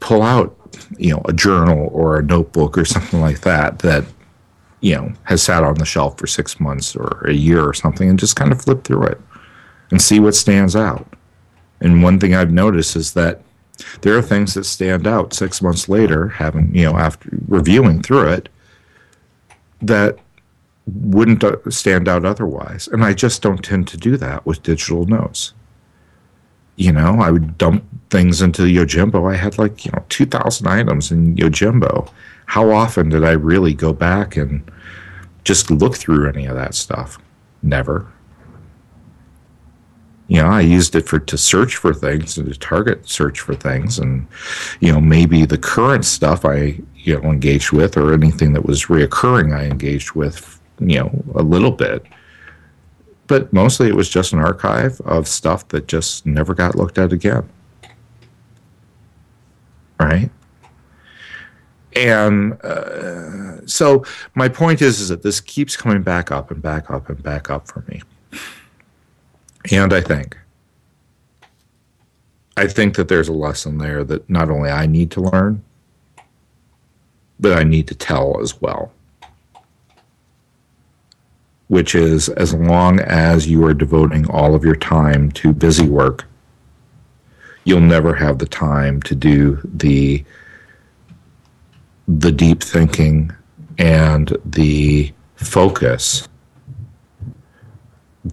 pull 0.00 0.22
out, 0.22 0.56
you 0.98 1.12
know, 1.12 1.22
a 1.26 1.32
journal 1.32 1.88
or 1.92 2.18
a 2.18 2.22
notebook 2.22 2.76
or 2.76 2.84
something 2.84 3.20
like 3.20 3.40
that 3.40 3.78
that 3.80 4.04
you 4.80 4.94
know 4.94 5.10
has 5.22 5.42
sat 5.42 5.64
on 5.64 5.74
the 5.76 5.86
shelf 5.86 6.18
for 6.18 6.26
6 6.26 6.60
months 6.60 6.94
or 6.94 7.24
a 7.26 7.32
year 7.32 7.66
or 7.66 7.72
something 7.72 8.10
and 8.10 8.18
just 8.18 8.36
kind 8.36 8.52
of 8.52 8.60
flip 8.60 8.84
through 8.84 9.04
it 9.04 9.20
and 9.90 10.02
see 10.02 10.20
what 10.20 10.34
stands 10.34 10.76
out. 10.76 11.06
And 11.80 12.02
one 12.02 12.20
thing 12.20 12.34
I've 12.34 12.52
noticed 12.52 12.94
is 12.96 13.14
that 13.14 13.40
there 14.02 14.16
are 14.16 14.22
things 14.22 14.54
that 14.54 14.64
stand 14.64 15.06
out 15.06 15.34
six 15.34 15.60
months 15.60 15.88
later, 15.88 16.28
having, 16.28 16.74
you 16.74 16.84
know, 16.84 16.96
after 16.96 17.28
reviewing 17.48 18.02
through 18.02 18.28
it, 18.28 18.48
that 19.82 20.18
wouldn't 20.86 21.42
uh, 21.42 21.56
stand 21.68 22.08
out 22.08 22.24
otherwise. 22.24 22.88
And 22.88 23.04
I 23.04 23.12
just 23.12 23.42
don't 23.42 23.62
tend 23.64 23.88
to 23.88 23.96
do 23.96 24.16
that 24.16 24.46
with 24.46 24.62
digital 24.62 25.04
notes. 25.04 25.52
You 26.76 26.92
know, 26.92 27.20
I 27.20 27.30
would 27.30 27.58
dump 27.58 27.84
things 28.10 28.42
into 28.42 28.62
Yojimbo. 28.62 29.32
I 29.32 29.36
had 29.36 29.58
like, 29.58 29.84
you 29.84 29.92
know, 29.92 30.04
2,000 30.08 30.66
items 30.66 31.10
in 31.10 31.36
Yojimbo. 31.36 32.10
How 32.46 32.70
often 32.70 33.08
did 33.08 33.24
I 33.24 33.32
really 33.32 33.74
go 33.74 33.92
back 33.92 34.36
and 34.36 34.70
just 35.44 35.70
look 35.70 35.96
through 35.96 36.28
any 36.28 36.46
of 36.46 36.54
that 36.54 36.74
stuff? 36.74 37.18
Never. 37.62 38.06
You 40.28 40.42
know, 40.42 40.48
I 40.48 40.60
used 40.60 40.96
it 40.96 41.06
for 41.06 41.20
to 41.20 41.38
search 41.38 41.76
for 41.76 41.94
things 41.94 42.36
and 42.36 42.52
to 42.52 42.58
target 42.58 43.08
search 43.08 43.40
for 43.40 43.54
things, 43.54 43.98
and 43.98 44.26
you 44.80 44.92
know, 44.92 45.00
maybe 45.00 45.44
the 45.44 45.58
current 45.58 46.04
stuff 46.04 46.44
I 46.44 46.80
you 46.96 47.20
know 47.20 47.30
engaged 47.30 47.72
with 47.72 47.96
or 47.96 48.12
anything 48.12 48.52
that 48.54 48.64
was 48.64 48.86
reoccurring 48.86 49.56
I 49.56 49.64
engaged 49.66 50.12
with, 50.12 50.60
you 50.80 50.98
know, 50.98 51.24
a 51.34 51.42
little 51.42 51.70
bit. 51.70 52.04
But 53.28 53.52
mostly 53.52 53.88
it 53.88 53.94
was 53.94 54.08
just 54.08 54.32
an 54.32 54.40
archive 54.40 55.00
of 55.02 55.28
stuff 55.28 55.68
that 55.68 55.88
just 55.88 56.26
never 56.26 56.54
got 56.54 56.74
looked 56.74 56.98
at 56.98 57.12
again. 57.12 57.48
Right? 59.98 60.30
And 61.96 62.60
uh, 62.62 63.66
so 63.66 64.04
my 64.34 64.48
point 64.48 64.82
is, 64.82 65.00
is 65.00 65.08
that 65.08 65.22
this 65.22 65.40
keeps 65.40 65.76
coming 65.76 66.02
back 66.02 66.30
up 66.30 66.50
and 66.50 66.60
back 66.60 66.90
up 66.90 67.08
and 67.08 67.22
back 67.22 67.48
up 67.48 67.66
for 67.68 67.84
me. 67.88 68.02
And 69.70 69.92
I 69.92 70.00
think, 70.00 70.36
I 72.56 72.66
think 72.66 72.96
that 72.96 73.08
there's 73.08 73.28
a 73.28 73.32
lesson 73.32 73.78
there 73.78 74.04
that 74.04 74.28
not 74.30 74.50
only 74.50 74.70
I 74.70 74.86
need 74.86 75.10
to 75.12 75.20
learn, 75.20 75.62
but 77.38 77.52
I 77.52 77.64
need 77.64 77.88
to 77.88 77.94
tell 77.94 78.40
as 78.40 78.60
well. 78.60 78.92
Which 81.68 81.94
is 81.94 82.28
as 82.30 82.54
long 82.54 83.00
as 83.00 83.48
you 83.48 83.64
are 83.66 83.74
devoting 83.74 84.30
all 84.30 84.54
of 84.54 84.64
your 84.64 84.76
time 84.76 85.32
to 85.32 85.52
busy 85.52 85.88
work, 85.88 86.24
you'll 87.64 87.80
never 87.80 88.14
have 88.14 88.38
the 88.38 88.46
time 88.46 89.02
to 89.02 89.14
do 89.14 89.60
the 89.64 90.24
the 92.08 92.30
deep 92.30 92.62
thinking 92.62 93.32
and 93.78 94.36
the 94.44 95.12
focus 95.34 96.28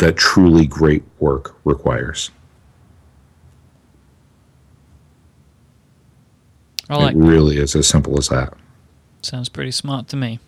that 0.03 0.17
truly 0.17 0.67
great 0.67 1.01
work 1.19 1.55
requires. 1.63 2.29
Like 6.89 7.15
it 7.15 7.17
really 7.17 7.57
is 7.57 7.73
as 7.75 7.87
simple 7.87 8.19
as 8.19 8.27
that. 8.27 8.53
Sounds 9.21 9.47
pretty 9.47 9.71
smart 9.71 10.09
to 10.09 10.17
me. 10.17 10.39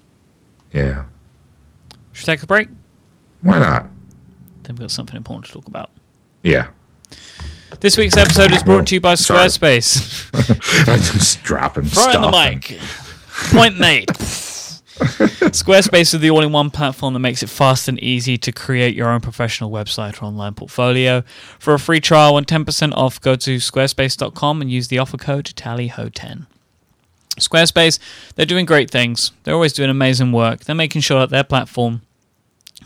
Yeah. 0.74 1.06
Should 2.12 2.28
we 2.28 2.34
take 2.34 2.44
a 2.44 2.48
break? 2.48 2.68
Why 3.42 3.60
not? 3.60 3.88
Then 4.64 4.76
we've 4.76 4.82
got 4.82 4.92
something 4.92 5.16
important 5.16 5.46
to 5.46 5.54
talk 5.54 5.68
about. 5.68 5.90
Yeah. 6.44 6.68
This 7.80 7.98
week's 7.98 8.18
episode 8.18 8.52
is 8.52 8.62
brought 8.62 8.88
to 8.88 8.96
you 8.96 9.02
by 9.02 9.14
Squarespace. 9.14 10.30
I'm 10.88 11.00
just 11.00 11.44
dropping 11.44 11.86
Throw 11.86 12.04
stuff. 12.04 12.32
the 12.32 12.32
mic. 12.32 12.80
Point 13.52 13.80
made. 13.80 14.15
Squarespace 15.52 16.14
is 16.14 16.22
the 16.22 16.30
all 16.30 16.42
in 16.42 16.54
one 16.54 16.70
platform 16.70 17.14
that 17.14 17.20
makes 17.20 17.44
it 17.44 17.50
fast 17.50 17.90
and 17.90 18.00
easy 18.00 18.38
to 18.38 18.52
create 18.54 18.96
your 18.96 19.10
own 19.10 19.20
professional 19.20 19.70
website 19.70 20.22
or 20.22 20.26
online 20.26 20.54
portfolio. 20.54 21.22
For 21.60 21.74
a 21.74 21.80
free 21.80 22.00
trial 22.00 22.38
and 22.38 22.48
10% 22.48 22.94
off, 22.94 23.20
go 23.20 23.36
to 23.36 23.58
squarespace.com 23.58 24.62
and 24.62 24.72
use 24.72 24.88
the 24.88 25.00
offer 25.00 25.18
code 25.18 25.46
TALLYHO10. 25.46 26.48
Squarespace, 27.38 28.00
they're 28.36 28.46
doing 28.46 28.66
great 28.66 28.90
things. 28.90 29.34
They're 29.44 29.54
always 29.54 29.74
doing 29.74 29.90
amazing 29.90 30.32
work. 30.32 30.62
They're 30.62 30.74
making 30.76 31.02
sure 31.02 31.20
that 31.20 31.30
their 31.30 31.44
platform 31.44 32.02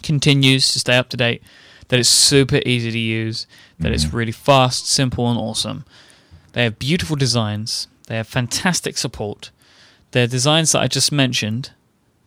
continues 0.01 0.67
to 0.69 0.79
stay 0.79 0.97
up 0.97 1.09
to 1.09 1.17
date, 1.17 1.43
that 1.89 1.99
it's 1.99 2.09
super 2.09 2.59
easy 2.65 2.91
to 2.91 2.97
use, 2.99 3.45
that 3.79 3.91
it's 3.91 4.05
mm-hmm. 4.05 4.17
really 4.17 4.31
fast, 4.31 4.89
simple, 4.89 5.29
and 5.29 5.37
awesome. 5.37 5.85
They 6.53 6.63
have 6.63 6.79
beautiful 6.79 7.15
designs. 7.15 7.87
They 8.07 8.17
have 8.17 8.27
fantastic 8.27 8.97
support. 8.97 9.51
Their 10.11 10.25
designs 10.25 10.71
that 10.71 10.81
I 10.81 10.87
just 10.87 11.11
mentioned, 11.11 11.71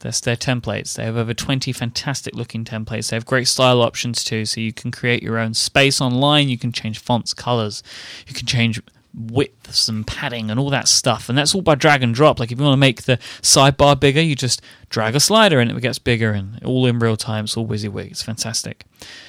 that's 0.02 0.20
their 0.20 0.36
templates. 0.36 0.94
They 0.94 1.04
have 1.04 1.16
over 1.16 1.32
20 1.32 1.72
fantastic 1.72 2.34
looking 2.34 2.64
templates. 2.64 3.10
They 3.10 3.16
have 3.16 3.24
great 3.24 3.48
style 3.48 3.80
options 3.80 4.22
too, 4.22 4.44
so 4.44 4.60
you 4.60 4.72
can 4.72 4.90
create 4.90 5.22
your 5.22 5.38
own 5.38 5.54
space 5.54 6.00
online. 6.00 6.48
You 6.48 6.58
can 6.58 6.72
change 6.72 6.98
fonts, 6.98 7.32
colors, 7.32 7.82
you 8.26 8.34
can 8.34 8.46
change 8.46 8.80
widths 9.14 9.88
and 9.88 10.06
padding 10.06 10.50
and 10.50 10.58
all 10.58 10.70
that 10.70 10.88
stuff. 10.88 11.28
And 11.28 11.36
that's 11.36 11.54
all 11.54 11.62
by 11.62 11.74
drag 11.74 12.02
and 12.02 12.14
drop. 12.14 12.40
Like 12.40 12.50
if 12.50 12.58
you 12.58 12.64
want 12.64 12.74
to 12.74 12.78
make 12.78 13.02
the 13.02 13.18
sidebar 13.42 13.98
bigger, 13.98 14.20
you 14.20 14.34
just 14.34 14.62
drag 14.88 15.14
a 15.14 15.20
slider 15.20 15.60
and 15.60 15.70
it 15.70 15.80
gets 15.80 15.98
bigger 15.98 16.32
and 16.32 16.62
all 16.64 16.86
in 16.86 16.98
real 16.98 17.16
time. 17.16 17.44
It's 17.44 17.56
all 17.56 17.66
WYSIWYG. 17.66 18.10
It's 18.10 18.22
fantastic. 18.22 18.84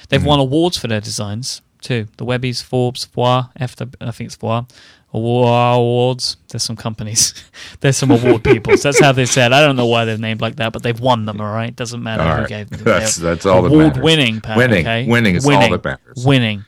They've 0.08 0.20
mm-hmm. 0.20 0.28
won 0.28 0.40
awards 0.40 0.78
for 0.78 0.88
their 0.88 1.00
designs 1.00 1.60
too. 1.80 2.08
The 2.16 2.24
Webbies, 2.24 2.62
Forbes, 2.62 3.04
Foire, 3.04 3.50
FW, 3.60 3.94
I 4.00 4.10
think 4.10 4.28
it's 4.28 4.36
Foire. 4.36 4.66
Awards. 5.14 6.36
There's 6.48 6.62
some 6.64 6.76
companies. 6.76 7.32
There's 7.80 7.96
some 7.96 8.10
award 8.10 8.42
people. 8.44 8.76
So 8.76 8.88
that's 8.90 9.00
how 9.00 9.12
they 9.12 9.26
said. 9.26 9.52
I 9.52 9.60
don't 9.60 9.76
know 9.76 9.86
why 9.86 10.04
they're 10.04 10.18
named 10.18 10.40
like 10.40 10.56
that, 10.56 10.72
but 10.72 10.82
they've 10.82 10.98
won 10.98 11.24
them. 11.24 11.40
All 11.40 11.52
right, 11.52 11.74
doesn't 11.74 12.02
matter 12.02 12.22
All 12.22 12.34
who 12.34 12.40
right. 12.42 12.48
gave 12.48 12.70
them. 12.70 12.80
That's- 12.84 13.16
They're 13.16 13.34
that's 13.34 13.46
all 13.46 13.62
that 13.62 13.72
award 13.72 13.96
winning. 14.02 14.40
Pat, 14.40 14.56
Winning. 14.56 14.80
okay? 14.86 15.06
Winning 15.06 15.36
is 15.36 15.44
all 15.46 15.52
winning. 15.52 15.72
that 15.72 15.84
matters. 15.84 16.24
Winning. 16.26 16.64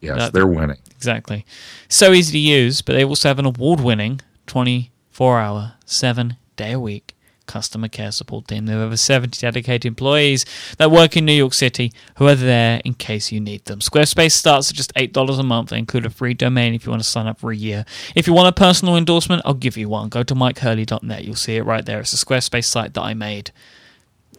Yes, 0.00 0.18
That- 0.18 0.32
they're 0.32 0.46
winning. 0.46 0.78
Exactly. 0.96 1.44
So 1.88 2.12
easy 2.12 2.32
to 2.32 2.38
use, 2.38 2.82
but 2.82 2.94
they 2.94 3.04
also 3.04 3.28
have 3.28 3.38
an 3.38 3.46
award 3.46 3.80
winning 3.80 4.20
24 4.46 5.40
hour, 5.40 5.74
7 5.86 6.36
day 6.56 6.72
a 6.72 6.80
week 6.80 7.13
customer 7.46 7.88
care 7.88 8.12
support 8.12 8.48
team. 8.48 8.66
They 8.66 8.72
have 8.72 8.82
over 8.82 8.96
70 8.96 9.40
dedicated 9.40 9.86
employees 9.86 10.44
that 10.78 10.90
work 10.90 11.16
in 11.16 11.24
New 11.24 11.32
York 11.32 11.54
City 11.54 11.92
who 12.16 12.26
are 12.26 12.34
there 12.34 12.80
in 12.84 12.94
case 12.94 13.32
you 13.32 13.40
need 13.40 13.64
them. 13.64 13.80
Squarespace 13.80 14.32
starts 14.32 14.70
at 14.70 14.76
just 14.76 14.94
$8 14.94 15.38
a 15.38 15.42
month. 15.42 15.70
They 15.70 15.78
include 15.78 16.06
a 16.06 16.10
free 16.10 16.34
domain 16.34 16.74
if 16.74 16.84
you 16.84 16.90
want 16.90 17.02
to 17.02 17.08
sign 17.08 17.26
up 17.26 17.38
for 17.38 17.50
a 17.50 17.56
year. 17.56 17.84
If 18.14 18.26
you 18.26 18.32
want 18.32 18.48
a 18.48 18.52
personal 18.52 18.96
endorsement, 18.96 19.42
I'll 19.44 19.54
give 19.54 19.76
you 19.76 19.88
one. 19.88 20.08
Go 20.08 20.22
to 20.22 20.34
mykehurley.net. 20.34 21.24
You'll 21.24 21.34
see 21.34 21.56
it 21.56 21.62
right 21.64 21.84
there. 21.84 22.00
It's 22.00 22.12
a 22.12 22.24
Squarespace 22.24 22.64
site 22.64 22.94
that 22.94 23.02
I 23.02 23.14
made. 23.14 23.50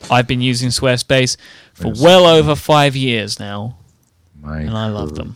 I've 0.10 0.28
been 0.28 0.42
using 0.42 0.70
Squarespace 0.70 1.38
for 1.74 1.92
well 2.02 2.26
over 2.26 2.56
five 2.56 2.96
years 2.96 3.40
now. 3.40 3.78
Myke 4.42 4.68
And 4.68 4.78
I 4.78 4.88
love 4.88 5.16
them. 5.16 5.36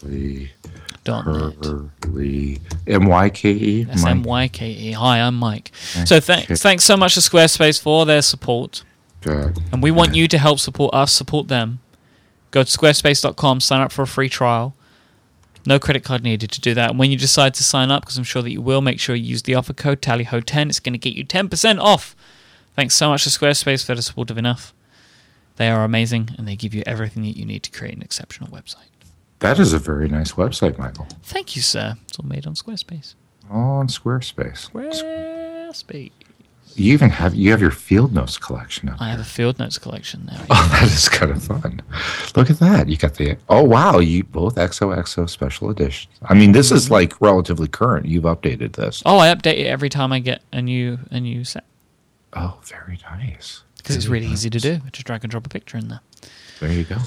Hurley, 1.12 1.56
Dot 1.62 1.62
net. 1.62 1.90
Hurley, 2.06 2.62
M 2.88 3.06
Y 3.06 3.30
K 3.30 3.52
E. 3.52 3.88
S 3.90 4.04
Myke. 4.04 4.10
M 4.10 4.24
Y 4.24 4.48
K 4.48 4.70
E. 4.70 4.92
Hi, 4.94 5.20
I'm 5.22 5.40
Myke. 5.40 5.70
So 6.08 6.20
thanks, 6.20 6.62
thanks 6.62 6.84
so 6.84 6.96
much 6.98 7.14
to 7.16 7.20
Squarespace 7.20 7.82
for 7.82 8.06
their 8.06 8.22
support, 8.22 8.84
God. 9.22 9.58
and 9.72 9.82
we 9.84 9.92
want 9.92 10.16
you 10.16 10.28
to 10.28 10.38
help 10.38 10.60
support 10.60 10.94
us, 10.94 11.12
support 11.12 11.48
them. 11.48 11.80
Go 12.52 12.64
to 12.64 12.78
squarespace.com, 12.78 13.60
sign 13.60 13.82
up 13.82 13.92
for 13.92 14.02
a 14.02 14.08
free 14.08 14.30
trial. 14.30 14.76
No 15.66 15.78
credit 15.78 16.04
card 16.04 16.24
needed 16.24 16.52
to 16.52 16.62
do 16.62 16.74
that. 16.74 16.92
And 16.92 17.00
when 17.00 17.12
you 17.12 17.18
decide 17.18 17.54
to 17.56 17.64
sign 17.64 17.92
up, 17.92 18.04
because 18.04 18.18
I'm 18.18 18.24
sure 18.24 18.42
that 18.42 18.52
you 18.52 18.62
will, 18.62 18.82
make 18.82 19.00
sure 19.00 19.16
you 19.16 19.26
use 19.26 19.44
the 19.44 19.56
offer 19.56 19.74
code 19.74 20.02
TALLYHO10. 20.02 20.70
It's 20.70 20.80
going 20.80 20.94
to 20.94 20.98
get 21.00 21.14
you 21.14 21.26
10% 21.26 21.80
off. 21.80 22.16
Thanks 22.76 22.96
so 22.96 23.10
much 23.10 23.26
to 23.26 23.30
Squarespace 23.30 23.86
for 23.86 23.94
the 23.94 24.02
support 24.02 24.32
of 24.32 24.38
enough. 24.38 24.74
They 25.58 25.70
are 25.70 25.84
amazing, 25.84 26.30
and 26.38 26.48
they 26.48 26.56
give 26.56 26.74
you 26.74 26.82
everything 26.86 27.24
that 27.24 27.36
you 27.38 27.46
need 27.46 27.64
to 27.64 27.72
create 27.72 27.94
an 27.96 28.02
exceptional 28.02 28.50
website. 28.50 28.89
That 29.40 29.60
is 29.60 29.74
a 29.74 29.80
very 29.80 30.10
nice 30.10 30.34
website, 30.34 30.78
Michael. 30.78 31.08
Thank 31.24 31.56
you, 31.56 31.62
sir. 31.62 31.96
It's 32.08 32.20
all 32.20 32.26
made 32.26 32.46
on 32.46 32.56
Squarespace. 32.56 33.16
All 33.50 33.80
On 33.80 33.88
Squarespace. 33.88 34.70
Squarespace. 34.70 36.12
You 36.76 36.94
even 36.94 37.10
have 37.10 37.34
you 37.36 37.52
have 37.52 37.60
your 37.62 37.72
field 37.72 38.14
notes 38.14 38.38
collection. 38.38 38.90
I 39.00 39.10
have 39.10 39.20
a 39.20 39.24
field 39.26 39.60
notes 39.60 39.78
collection 39.78 40.26
now. 40.28 40.42
Oh, 40.50 40.70
that 40.72 40.84
is 40.84 41.10
kind 41.10 41.32
of 41.32 41.44
fun. 41.44 41.82
Look 42.36 42.50
at 42.50 42.60
that. 42.60 42.88
You 42.88 42.96
got 42.96 43.16
the 43.16 43.38
oh 43.50 43.64
wow, 43.64 43.98
you 44.00 44.24
both 44.24 44.56
XOXO 44.56 45.30
special 45.30 45.70
editions. 45.72 46.14
I 46.22 46.36
mean, 46.36 46.52
this 46.54 46.72
is 46.72 46.90
like 46.92 47.20
relatively 47.20 47.68
current. 47.68 48.06
You've 48.06 48.24
updated 48.26 48.74
this. 48.74 49.02
Oh, 49.06 49.18
I 49.18 49.34
update 49.34 49.58
it 49.58 49.66
every 49.68 49.90
time 49.90 50.14
I 50.14 50.20
get 50.20 50.42
a 50.54 50.62
new 50.62 51.00
a 51.12 51.20
new 51.20 51.44
set 51.44 51.66
Oh, 52.34 52.60
very 52.64 53.00
nice. 53.12 53.64
because 53.78 53.96
it's 53.96 54.06
really 54.08 54.28
easy 54.28 54.50
to 54.52 54.60
do. 54.60 54.80
I 54.86 54.90
just 54.92 55.08
drag 55.08 55.24
and 55.24 55.32
drop 55.32 55.46
a 55.48 55.50
picture 55.50 55.78
in 55.78 55.88
there. 55.90 56.02
There 56.60 56.72
you 56.72 56.84
go. 56.84 56.98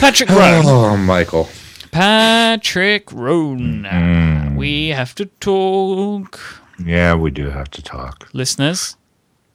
Patrick 0.00 0.28
Rhone. 0.30 0.64
Oh, 0.66 0.96
Michael. 0.96 1.48
Patrick 1.90 3.12
Rhone. 3.12 3.82
Mm. 3.84 4.56
We 4.56 4.88
have 4.88 5.14
to 5.16 5.26
talk. 5.40 6.40
Yeah, 6.82 7.14
we 7.14 7.30
do 7.30 7.50
have 7.50 7.70
to 7.72 7.82
talk. 7.82 8.28
Listeners, 8.32 8.96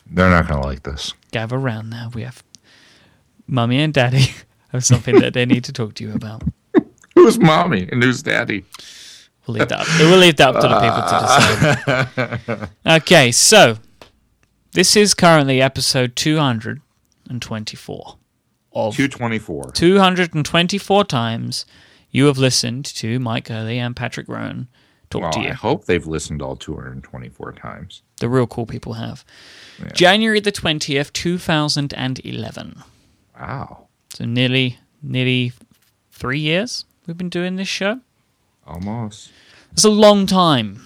They're 0.10 0.29
not 0.29 0.47
going 0.47 0.62
to 0.62 0.67
like 0.67 0.84
this. 0.84 1.13
gather 1.32 1.58
round 1.58 1.89
now. 1.89 2.12
We 2.13 2.21
have 2.23 2.43
mummy 3.47 3.79
and 3.82 3.93
daddy 3.93 4.34
have 4.71 4.84
something 4.86 5.19
that 5.19 5.34
they 5.34 5.45
need 5.45 5.63
to 5.65 5.73
talk 5.73 5.93
to 5.95 6.03
you 6.03 6.13
about. 6.13 6.43
Who's 7.15 7.39
mommy 7.39 7.88
and 7.91 8.03
who's 8.03 8.21
daddy? 8.23 8.65
We'll 9.47 9.58
leave 9.58 9.69
that 9.69 9.79
up. 9.82 9.88
We'll 9.99 10.17
leave 10.17 10.36
that 10.38 10.56
up 10.56 10.62
to 10.62 10.67
the 10.67 10.79
people 10.79 11.01
to 12.17 12.27
decide. 12.49 12.69
Okay, 13.01 13.32
so 13.32 13.77
this 14.71 14.95
is 14.95 15.13
currently 15.13 15.62
episode 15.62 16.15
224 16.15 18.17
of 18.73 18.95
224. 18.95 19.71
224 19.73 21.03
times 21.05 21.65
you 22.12 22.25
have 22.25 22.38
listened 22.38 22.86
to 22.86 23.19
Myke 23.19 23.47
Hurley 23.49 23.79
and 23.79 23.95
Patrick 23.95 24.27
Rhone 24.27 24.67
talk 25.09 25.21
Well, 25.23 25.31
to 25.33 25.39
you. 25.41 25.49
I 25.49 25.53
hope 25.53 25.86
they've 25.86 26.05
listened 26.05 26.41
all 26.41 26.55
224 26.55 27.51
times. 27.53 28.01
The 28.19 28.29
real 28.29 28.47
cool 28.47 28.65
people 28.65 28.93
have. 28.93 29.25
January 29.93 30.39
the 30.39 30.51
20th, 30.51 31.12
2011. 31.13 32.83
Wow. 33.39 33.88
So 34.13 34.25
nearly, 34.25 34.77
nearly 35.01 35.53
three 36.12 36.39
years 36.39 36.86
we've 37.07 37.17
been 37.17 37.29
doing 37.29 37.55
this 37.55 37.67
show. 37.67 37.99
Almost. 38.65 39.31
It's 39.71 39.83
a 39.83 39.89
long 39.89 40.25
time 40.27 40.86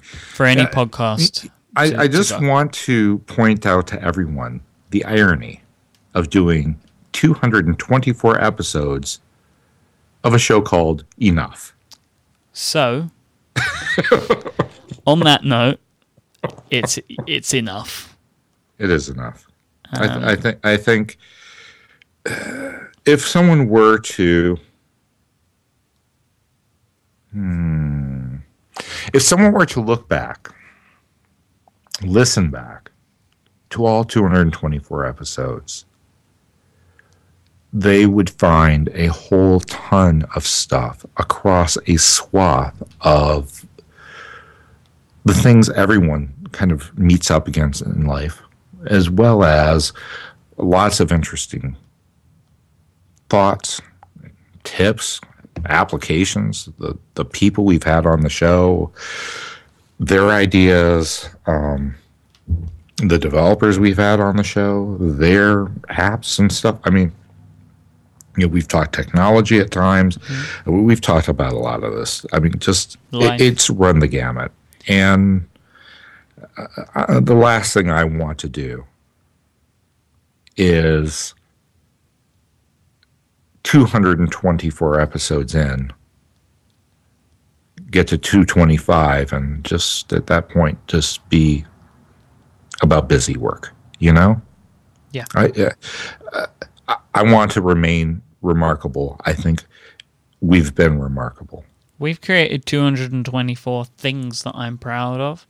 for 0.00 0.46
any 0.46 0.62
Yeah, 0.62 0.70
podcast. 0.70 1.42
to- 1.42 1.50
I, 1.76 2.02
I 2.04 2.08
just 2.08 2.40
want 2.40 2.72
to 2.74 3.18
point 3.20 3.66
out 3.66 3.88
to 3.88 4.00
everyone 4.00 4.60
the 4.90 5.04
irony 5.04 5.63
of 6.14 6.30
doing 6.30 6.78
224 7.12 8.42
episodes 8.42 9.20
of 10.22 10.34
a 10.34 10.38
show 10.38 10.60
called 10.60 11.04
Enough. 11.20 11.74
So, 12.52 13.10
on 15.06 15.20
that 15.20 15.44
note, 15.44 15.80
it's 16.70 16.98
it's 17.26 17.54
enough. 17.54 18.16
It 18.78 18.90
is 18.90 19.08
enough. 19.08 19.46
I, 19.92 20.06
th- 20.06 20.24
I 20.24 20.36
think. 20.36 20.58
I 20.64 20.76
think 20.76 21.18
uh, 22.26 22.72
if 23.04 23.26
someone 23.26 23.68
were 23.68 23.98
to, 23.98 24.56
hmm, 27.32 28.36
if 29.12 29.22
someone 29.22 29.52
were 29.52 29.66
to 29.66 29.80
look 29.80 30.08
back, 30.08 30.48
listen 32.02 32.50
back 32.50 32.90
to 33.70 33.84
all 33.84 34.04
224 34.04 35.04
episodes, 35.06 35.84
they 37.74 38.06
would 38.06 38.30
find 38.30 38.88
a 38.94 39.08
whole 39.08 39.58
ton 39.60 40.24
of 40.36 40.46
stuff 40.46 41.04
across 41.16 41.76
a 41.88 41.96
swath 41.96 42.80
of 43.00 43.66
the 45.24 45.34
things 45.34 45.68
everyone 45.70 46.32
kind 46.52 46.70
of 46.70 46.96
meets 46.96 47.32
up 47.32 47.48
against 47.48 47.82
in 47.82 48.06
life, 48.06 48.40
as 48.86 49.10
well 49.10 49.42
as 49.42 49.92
lots 50.56 51.00
of 51.00 51.10
interesting 51.10 51.76
thoughts, 53.28 53.80
tips, 54.62 55.20
applications, 55.66 56.68
the, 56.78 56.96
the 57.14 57.24
people 57.24 57.64
we've 57.64 57.82
had 57.82 58.06
on 58.06 58.20
the 58.20 58.28
show, 58.28 58.92
their 59.98 60.30
ideas, 60.30 61.28
um, 61.46 61.96
the 62.98 63.18
developers 63.18 63.80
we've 63.80 63.96
had 63.96 64.20
on 64.20 64.36
the 64.36 64.44
show, 64.44 64.96
their 65.00 65.66
apps 65.90 66.38
and 66.38 66.52
stuff. 66.52 66.78
I 66.84 66.90
mean, 66.90 67.10
you 68.36 68.46
know, 68.46 68.48
we've 68.48 68.68
talked 68.68 68.94
technology 68.94 69.58
at 69.58 69.70
times. 69.70 70.18
We've 70.66 71.00
talked 71.00 71.28
about 71.28 71.52
a 71.52 71.58
lot 71.58 71.84
of 71.84 71.94
this. 71.94 72.26
I 72.32 72.40
mean, 72.40 72.58
just 72.58 72.96
it, 73.12 73.40
it's 73.40 73.70
run 73.70 74.00
the 74.00 74.08
gamut. 74.08 74.50
And 74.88 75.48
uh, 76.56 76.66
uh, 76.94 77.20
the 77.20 77.34
last 77.34 77.72
thing 77.74 77.90
I 77.90 78.04
want 78.04 78.38
to 78.40 78.48
do 78.48 78.84
is 80.56 81.34
224 83.64 85.00
episodes 85.00 85.54
in, 85.54 85.92
get 87.90 88.08
to 88.08 88.18
225, 88.18 89.32
and 89.32 89.64
just 89.64 90.12
at 90.12 90.26
that 90.26 90.48
point, 90.48 90.78
just 90.86 91.26
be 91.28 91.64
about 92.82 93.08
busy 93.08 93.36
work, 93.36 93.72
you 93.98 94.12
know? 94.12 94.40
Yeah. 95.12 95.24
I, 95.34 95.46
uh, 95.46 95.70
I, 96.32 96.46
I 97.14 97.22
want 97.22 97.52
to 97.52 97.62
remain 97.62 98.22
remarkable. 98.42 99.20
I 99.24 99.32
think 99.32 99.64
we've 100.40 100.74
been 100.74 100.98
remarkable. 100.98 101.64
We've 101.98 102.20
created 102.20 102.66
224 102.66 103.84
things 103.84 104.42
that 104.42 104.54
I'm 104.54 104.78
proud 104.78 105.20
of. 105.20 105.46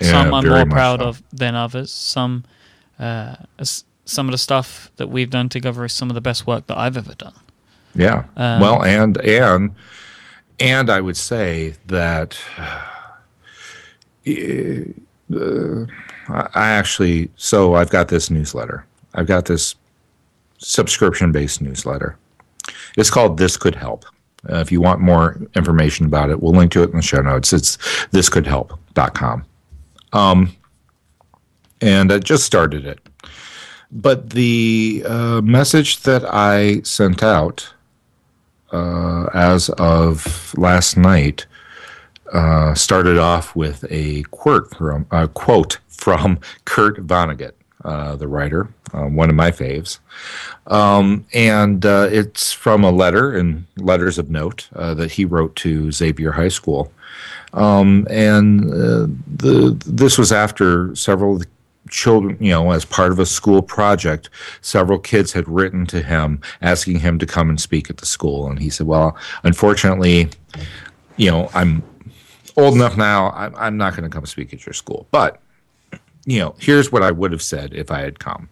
Yeah, 0.00 0.10
some 0.10 0.34
I'm 0.34 0.46
more 0.46 0.66
proud 0.66 1.00
so. 1.00 1.06
of 1.06 1.22
than 1.32 1.54
others. 1.54 1.92
Some, 1.92 2.44
uh, 2.98 3.36
some 4.04 4.26
of 4.26 4.32
the 4.32 4.38
stuff 4.38 4.90
that 4.96 5.08
we've 5.08 5.30
done 5.30 5.48
together 5.48 5.84
is 5.84 5.92
some 5.92 6.10
of 6.10 6.14
the 6.14 6.20
best 6.20 6.46
work 6.46 6.66
that 6.66 6.76
I've 6.76 6.96
ever 6.96 7.14
done. 7.14 7.34
Yeah. 7.94 8.24
Um, 8.36 8.60
well, 8.60 8.84
and 8.84 9.16
and 9.18 9.74
and 10.60 10.90
I 10.90 11.00
would 11.00 11.16
say 11.16 11.74
that 11.86 12.38
uh, 12.58 12.82
I 16.28 16.48
I 16.54 16.70
actually 16.70 17.30
so 17.36 17.74
I've 17.74 17.90
got 17.90 18.08
this 18.08 18.30
newsletter. 18.30 18.84
I've 19.14 19.26
got 19.26 19.46
this 19.46 19.76
subscription 20.58 21.32
based 21.32 21.60
newsletter. 21.60 22.16
It's 22.96 23.10
called 23.10 23.38
This 23.38 23.56
Could 23.56 23.74
Help. 23.74 24.04
Uh, 24.48 24.56
if 24.56 24.70
you 24.70 24.80
want 24.80 25.00
more 25.00 25.40
information 25.54 26.06
about 26.06 26.30
it, 26.30 26.40
we'll 26.42 26.52
link 26.52 26.72
to 26.72 26.82
it 26.82 26.90
in 26.90 26.96
the 26.96 27.02
show 27.02 27.20
notes. 27.20 27.52
It's 27.52 27.76
thiscouldhelp.com. 28.08 29.44
Um, 30.12 30.56
and 31.80 32.12
I 32.12 32.18
just 32.18 32.44
started 32.44 32.86
it. 32.86 33.00
But 33.90 34.30
the 34.30 35.04
uh, 35.06 35.40
message 35.42 36.02
that 36.02 36.24
I 36.32 36.80
sent 36.82 37.22
out 37.22 37.72
uh, 38.72 39.26
as 39.34 39.68
of 39.70 40.54
last 40.56 40.96
night 40.96 41.46
uh, 42.32 42.74
started 42.74 43.18
off 43.18 43.54
with 43.54 43.84
a 43.90 44.22
quote 44.24 44.74
from 44.74 45.06
a 45.10 45.28
quote 45.28 45.78
from 45.88 46.40
Kurt 46.64 47.06
Vonnegut, 47.06 47.52
uh, 47.86 48.16
the 48.16 48.28
writer, 48.28 48.68
uh, 48.92 49.06
one 49.06 49.30
of 49.30 49.36
my 49.36 49.50
faves, 49.50 49.98
um, 50.66 51.24
and 51.32 51.86
uh, 51.86 52.08
it's 52.10 52.52
from 52.52 52.84
a 52.84 52.90
letter 52.90 53.36
and 53.36 53.64
letters 53.76 54.18
of 54.18 54.28
note 54.28 54.68
uh, 54.74 54.92
that 54.94 55.12
he 55.12 55.24
wrote 55.24 55.54
to 55.56 55.92
Xavier 55.92 56.32
High 56.32 56.48
School, 56.48 56.92
um, 57.52 58.06
and 58.10 58.64
uh, 58.70 59.06
the 59.26 59.76
this 59.86 60.18
was 60.18 60.32
after 60.32 60.94
several 60.94 61.40
children, 61.88 62.36
you 62.40 62.50
know, 62.50 62.72
as 62.72 62.84
part 62.84 63.12
of 63.12 63.18
a 63.18 63.26
school 63.26 63.62
project, 63.62 64.30
several 64.60 64.98
kids 64.98 65.32
had 65.32 65.48
written 65.48 65.86
to 65.86 66.02
him 66.02 66.40
asking 66.62 66.98
him 66.98 67.18
to 67.18 67.26
come 67.26 67.48
and 67.48 67.60
speak 67.60 67.90
at 67.90 67.98
the 67.98 68.06
school. 68.06 68.48
And 68.48 68.58
he 68.58 68.70
said, 68.70 68.86
Well, 68.86 69.16
unfortunately, 69.44 70.28
you 71.16 71.30
know, 71.30 71.48
I'm 71.54 71.82
old 72.56 72.74
enough 72.74 72.96
now, 72.96 73.30
I'm, 73.30 73.54
I'm 73.56 73.76
not 73.76 73.96
going 73.96 74.08
to 74.08 74.14
come 74.14 74.26
speak 74.26 74.52
at 74.52 74.66
your 74.66 74.72
school. 74.72 75.06
But, 75.10 75.40
you 76.26 76.40
know, 76.40 76.54
here's 76.58 76.92
what 76.92 77.02
I 77.02 77.12
would 77.12 77.32
have 77.32 77.42
said 77.42 77.72
if 77.72 77.90
I 77.90 78.00
had 78.00 78.18
come. 78.18 78.48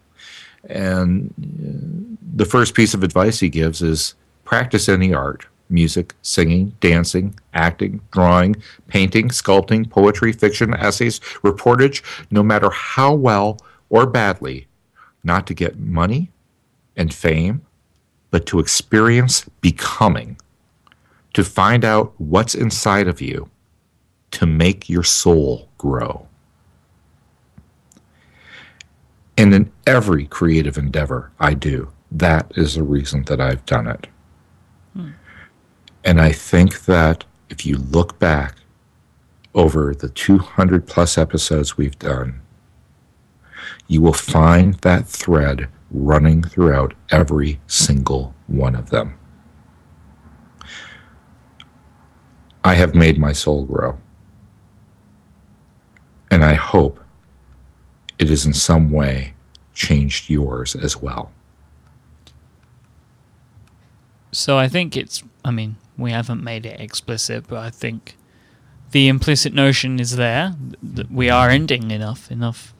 And 0.69 1.33
uh, 1.39 2.25
the 2.35 2.45
first 2.45 2.73
piece 2.73 2.93
of 2.93 3.03
advice 3.03 3.39
he 3.39 3.49
gives 3.49 3.81
is 3.81 4.15
practice 4.45 4.89
any 4.89 5.13
art 5.13 5.45
music, 5.69 6.13
singing, 6.21 6.75
dancing, 6.79 7.35
acting, 7.53 7.99
drawing, 8.11 8.55
painting, 8.87 9.29
sculpting, 9.29 9.89
poetry, 9.89 10.31
fiction, 10.31 10.73
essays, 10.75 11.19
reportage, 11.43 12.03
no 12.29 12.43
matter 12.43 12.69
how 12.69 13.13
well 13.13 13.59
or 13.89 14.05
badly, 14.05 14.67
not 15.23 15.47
to 15.47 15.53
get 15.53 15.79
money 15.79 16.31
and 16.95 17.13
fame, 17.13 17.65
but 18.29 18.45
to 18.45 18.59
experience 18.59 19.45
becoming, 19.61 20.37
to 21.33 21.43
find 21.43 21.83
out 21.83 22.13
what's 22.17 22.53
inside 22.53 23.07
of 23.07 23.21
you, 23.21 23.49
to 24.31 24.45
make 24.45 24.89
your 24.89 25.03
soul 25.03 25.69
grow. 25.77 26.27
And 29.37 29.53
in 29.53 29.71
every 29.85 30.25
creative 30.27 30.77
endeavor 30.77 31.31
I 31.39 31.53
do, 31.53 31.91
that 32.11 32.51
is 32.55 32.75
the 32.75 32.83
reason 32.83 33.23
that 33.23 33.41
I've 33.41 33.65
done 33.65 33.87
it. 33.87 34.07
And 36.03 36.21
I 36.21 36.31
think 36.31 36.85
that 36.85 37.25
if 37.49 37.65
you 37.65 37.77
look 37.77 38.19
back 38.19 38.55
over 39.53 39.93
the 39.93 40.09
200 40.09 40.87
plus 40.87 41.17
episodes 41.17 41.77
we've 41.77 41.97
done, 41.99 42.41
you 43.87 44.01
will 44.01 44.13
find 44.13 44.75
that 44.75 45.07
thread 45.07 45.67
running 45.91 46.43
throughout 46.43 46.93
every 47.11 47.59
single 47.67 48.33
one 48.47 48.75
of 48.75 48.89
them. 48.89 49.17
I 52.63 52.73
have 52.75 52.95
made 52.95 53.19
my 53.19 53.31
soul 53.31 53.65
grow. 53.65 53.97
And 56.31 56.43
I 56.43 56.55
hope 56.55 56.99
it 58.19 58.29
has 58.29 58.45
in 58.45 58.53
some 58.53 58.91
way 58.91 59.33
changed 59.73 60.29
yours 60.29 60.75
as 60.75 60.97
well. 60.97 61.31
So 64.31 64.57
I 64.57 64.67
think 64.67 64.97
it's. 64.97 65.23
I 65.43 65.51
mean, 65.51 65.77
we 65.97 66.11
haven't 66.11 66.43
made 66.43 66.65
it 66.65 66.79
explicit, 66.79 67.45
but 67.47 67.59
I 67.59 67.69
think 67.69 68.15
the 68.91 69.07
implicit 69.07 69.53
notion 69.53 69.99
is 69.99 70.15
there 70.15 70.55
that 70.83 71.11
we 71.11 71.29
are 71.29 71.49
ending 71.49 71.91
enough. 71.91 72.31
Enough. 72.31 72.73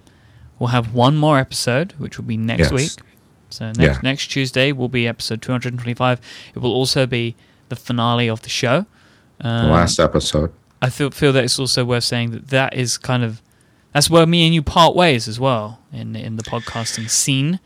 We'll 0.60 0.70
have 0.70 0.94
one 0.94 1.18
more 1.18 1.38
episode, 1.38 1.94
which 1.98 2.18
will 2.18 2.26
be 2.26 2.38
next 2.38 2.72
Yes. 2.72 2.72
week. 2.72 3.06
So 3.50 3.68
next 3.68 3.80
Yeah. 3.80 4.00
next 4.04 4.28
Tuesday 4.28 4.72
will 4.72 4.90
be 4.90 5.08
episode 5.08 5.42
225. 5.42 6.20
It 6.54 6.60
will 6.60 6.74
also 6.74 7.06
be 7.06 7.36
the 7.70 7.76
finale 7.76 8.28
of 8.30 8.42
the 8.42 8.50
show. 8.50 8.86
The 9.40 9.48
Um, 9.48 9.72
last 9.72 10.00
episode. 10.00 10.52
I 10.82 10.90
feel 10.90 11.10
feel 11.12 11.32
that 11.34 11.44
it's 11.44 11.60
also 11.60 11.86
worth 11.86 12.04
saying 12.04 12.32
that 12.32 12.48
that 12.50 12.74
is 12.74 12.98
kind 12.98 13.24
of 13.24 13.42
that's 13.96 14.10
where 14.10 14.26
me 14.26 14.46
and 14.46 14.54
you 14.54 14.62
part 14.62 14.94
ways 14.94 15.26
as 15.26 15.40
well 15.40 15.80
in 15.94 16.18
in 16.18 16.36
the 16.36 16.44
podcasting 16.44 17.10
scene. 17.10 17.62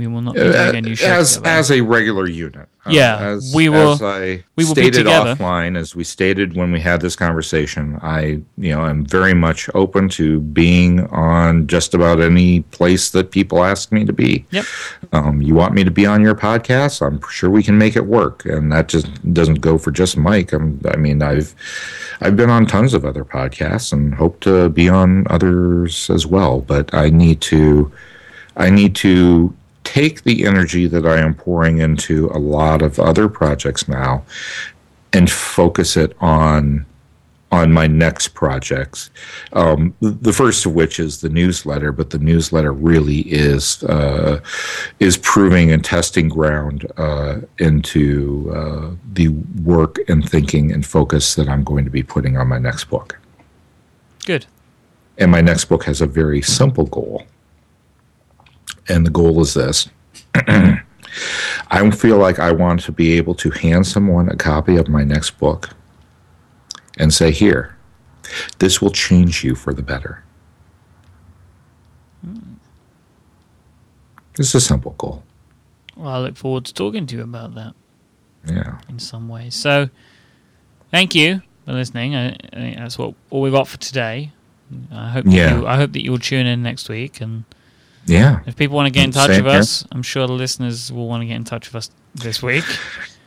We 0.00 0.06
will 0.06 0.22
not 0.22 0.34
be 0.34 0.40
doing 0.40 0.76
a 0.76 0.80
new 0.80 0.94
show 0.94 1.06
Uh, 1.12 1.18
as 1.20 1.36
together. 1.36 1.58
as 1.58 1.70
a 1.70 1.80
regular 1.82 2.26
unit. 2.26 2.66
Uh, 2.86 2.90
Yeah, 2.90 3.18
as, 3.18 3.52
we 3.54 3.68
will- 3.68 3.92
As 3.92 4.02
I 4.02 4.42
we 4.56 4.64
will 4.64 4.72
stated 4.74 5.04
offline, 5.06 5.76
as 5.76 5.94
we 5.94 6.02
stated 6.04 6.56
when 6.56 6.72
we 6.72 6.80
had 6.80 7.02
this 7.02 7.14
conversation, 7.14 7.98
I 8.02 8.40
you 8.56 8.72
know 8.74 8.86
am 8.86 9.04
very 9.04 9.34
much 9.34 9.68
open 9.74 10.08
to 10.20 10.40
being 10.40 11.00
on 11.08 11.66
just 11.66 11.92
about 11.92 12.18
any 12.20 12.60
place 12.78 13.10
that 13.10 13.30
people 13.30 13.62
ask 13.62 13.92
me 13.92 14.06
to 14.06 14.12
be. 14.14 14.46
Yep. 14.50 14.64
Um, 15.12 15.42
you 15.42 15.54
want 15.54 15.74
me 15.74 15.84
to 15.84 15.90
be 15.90 16.06
on 16.06 16.22
your 16.22 16.34
podcast? 16.34 17.06
I'm 17.06 17.20
sure 17.30 17.50
we 17.50 17.62
can 17.62 17.76
make 17.76 17.94
it 17.96 18.06
work, 18.06 18.46
and 18.46 18.72
that 18.72 18.88
just 18.88 19.06
doesn't 19.34 19.60
go 19.60 19.76
for 19.76 19.90
just 19.90 20.16
Myke. 20.16 20.54
I'm, 20.54 20.80
I 20.94 20.96
mean, 20.96 21.20
I've 21.22 21.54
I've 22.22 22.36
been 22.36 22.48
on 22.50 22.64
tons 22.64 22.94
of 22.94 23.04
other 23.04 23.24
podcasts 23.24 23.92
and 23.92 24.14
hope 24.14 24.40
to 24.40 24.70
be 24.70 24.88
on 24.88 25.26
others 25.28 26.08
as 26.08 26.26
well. 26.26 26.62
But 26.62 26.94
I 26.94 27.10
need 27.10 27.42
to 27.52 27.92
I 28.56 28.70
need 28.70 28.94
to 28.96 29.52
take 29.92 30.22
the 30.22 30.46
energy 30.46 30.86
that 30.86 31.04
I 31.04 31.18
am 31.18 31.34
pouring 31.34 31.78
into 31.78 32.28
a 32.28 32.38
lot 32.38 32.80
of 32.80 33.00
other 33.00 33.28
projects 33.28 33.88
now 33.88 34.24
and 35.12 35.28
focus 35.28 35.96
it 35.96 36.16
on 36.20 36.86
on 37.52 37.72
my 37.72 37.88
next 37.88 38.28
projects. 38.28 39.10
Um, 39.54 39.92
the 40.00 40.32
first 40.32 40.64
of 40.66 40.72
which 40.72 41.00
is 41.00 41.20
the 41.20 41.28
newsletter, 41.28 41.90
but 41.90 42.10
the 42.10 42.20
newsletter 42.20 42.72
really 42.72 43.22
is 43.22 43.82
uh, 43.82 44.40
is 45.00 45.16
proving 45.16 45.72
and 45.72 45.84
testing 45.84 46.28
ground 46.28 46.86
uh, 46.96 47.40
into 47.58 48.52
uh, 48.54 48.94
the 49.14 49.28
work 49.64 49.96
and 50.08 50.28
thinking 50.28 50.70
and 50.70 50.86
focus 50.86 51.34
that 51.34 51.48
I'm 51.48 51.64
going 51.64 51.84
to 51.84 51.90
be 51.90 52.04
putting 52.04 52.36
on 52.36 52.46
my 52.46 52.58
next 52.58 52.84
book. 52.84 53.18
Good. 54.24 54.46
And 55.18 55.32
my 55.32 55.40
next 55.40 55.64
book 55.64 55.82
has 55.84 56.00
a 56.00 56.06
very 56.06 56.42
simple 56.42 56.86
goal. 56.86 57.26
And 58.90 59.06
the 59.06 59.10
goal 59.10 59.40
is 59.40 59.54
this 59.54 59.88
I 60.34 61.90
feel 61.92 62.18
like 62.18 62.38
I 62.38 62.50
want 62.52 62.80
to 62.82 62.92
be 62.92 63.12
able 63.12 63.34
to 63.36 63.50
hand 63.50 63.86
someone 63.86 64.28
a 64.28 64.36
copy 64.36 64.76
of 64.76 64.88
my 64.88 65.04
next 65.04 65.38
book 65.38 65.70
and 66.98 67.12
say, 67.14 67.30
Here, 67.30 67.76
this 68.58 68.82
will 68.82 68.90
change 68.90 69.44
you 69.44 69.54
for 69.54 69.72
the 69.72 69.82
better. 69.82 70.24
It's 74.38 74.54
a 74.54 74.60
simple 74.60 74.92
goal. 74.98 75.22
Well, 75.96 76.08
I 76.08 76.18
look 76.18 76.36
forward 76.36 76.64
to 76.66 76.74
talking 76.74 77.06
to 77.06 77.16
you 77.16 77.22
about 77.22 77.54
that 77.54 77.74
Yeah. 78.46 78.78
in 78.88 78.98
some 78.98 79.28
way. 79.28 79.50
So, 79.50 79.90
thank 80.90 81.14
you 81.14 81.42
for 81.66 81.72
listening. 81.72 82.14
I, 82.14 82.28
I 82.30 82.36
think 82.52 82.76
that's 82.78 82.96
what 82.98 83.14
all 83.30 83.42
we've 83.42 83.52
got 83.52 83.68
for 83.68 83.76
today. 83.78 84.32
I 84.92 85.10
hope 85.10 85.24
that 85.24 85.32
Yeah. 85.32 85.58
you, 85.58 85.66
I 85.66 85.76
hope 85.76 85.92
that 85.92 86.02
you'll 86.04 86.18
tune 86.18 86.46
in 86.46 86.62
next 86.62 86.88
week, 86.88 87.20
and 87.20 87.44
Yeah. 88.06 88.40
if 88.46 88.56
people 88.56 88.76
want 88.76 88.86
to 88.86 88.90
get 88.92 89.04
in 89.04 89.10
touch 89.12 89.30
Same 89.30 89.44
with 89.44 89.52
here. 89.52 89.60
us, 89.60 89.84
I'm 89.92 90.02
sure 90.02 90.26
the 90.26 90.32
listeners 90.32 90.92
will 90.92 91.06
want 91.06 91.22
to 91.22 91.26
get 91.26 91.36
in 91.36 91.44
touch 91.44 91.68
with 91.68 91.76
us 91.76 91.90
this 92.14 92.42
week. 92.42 92.64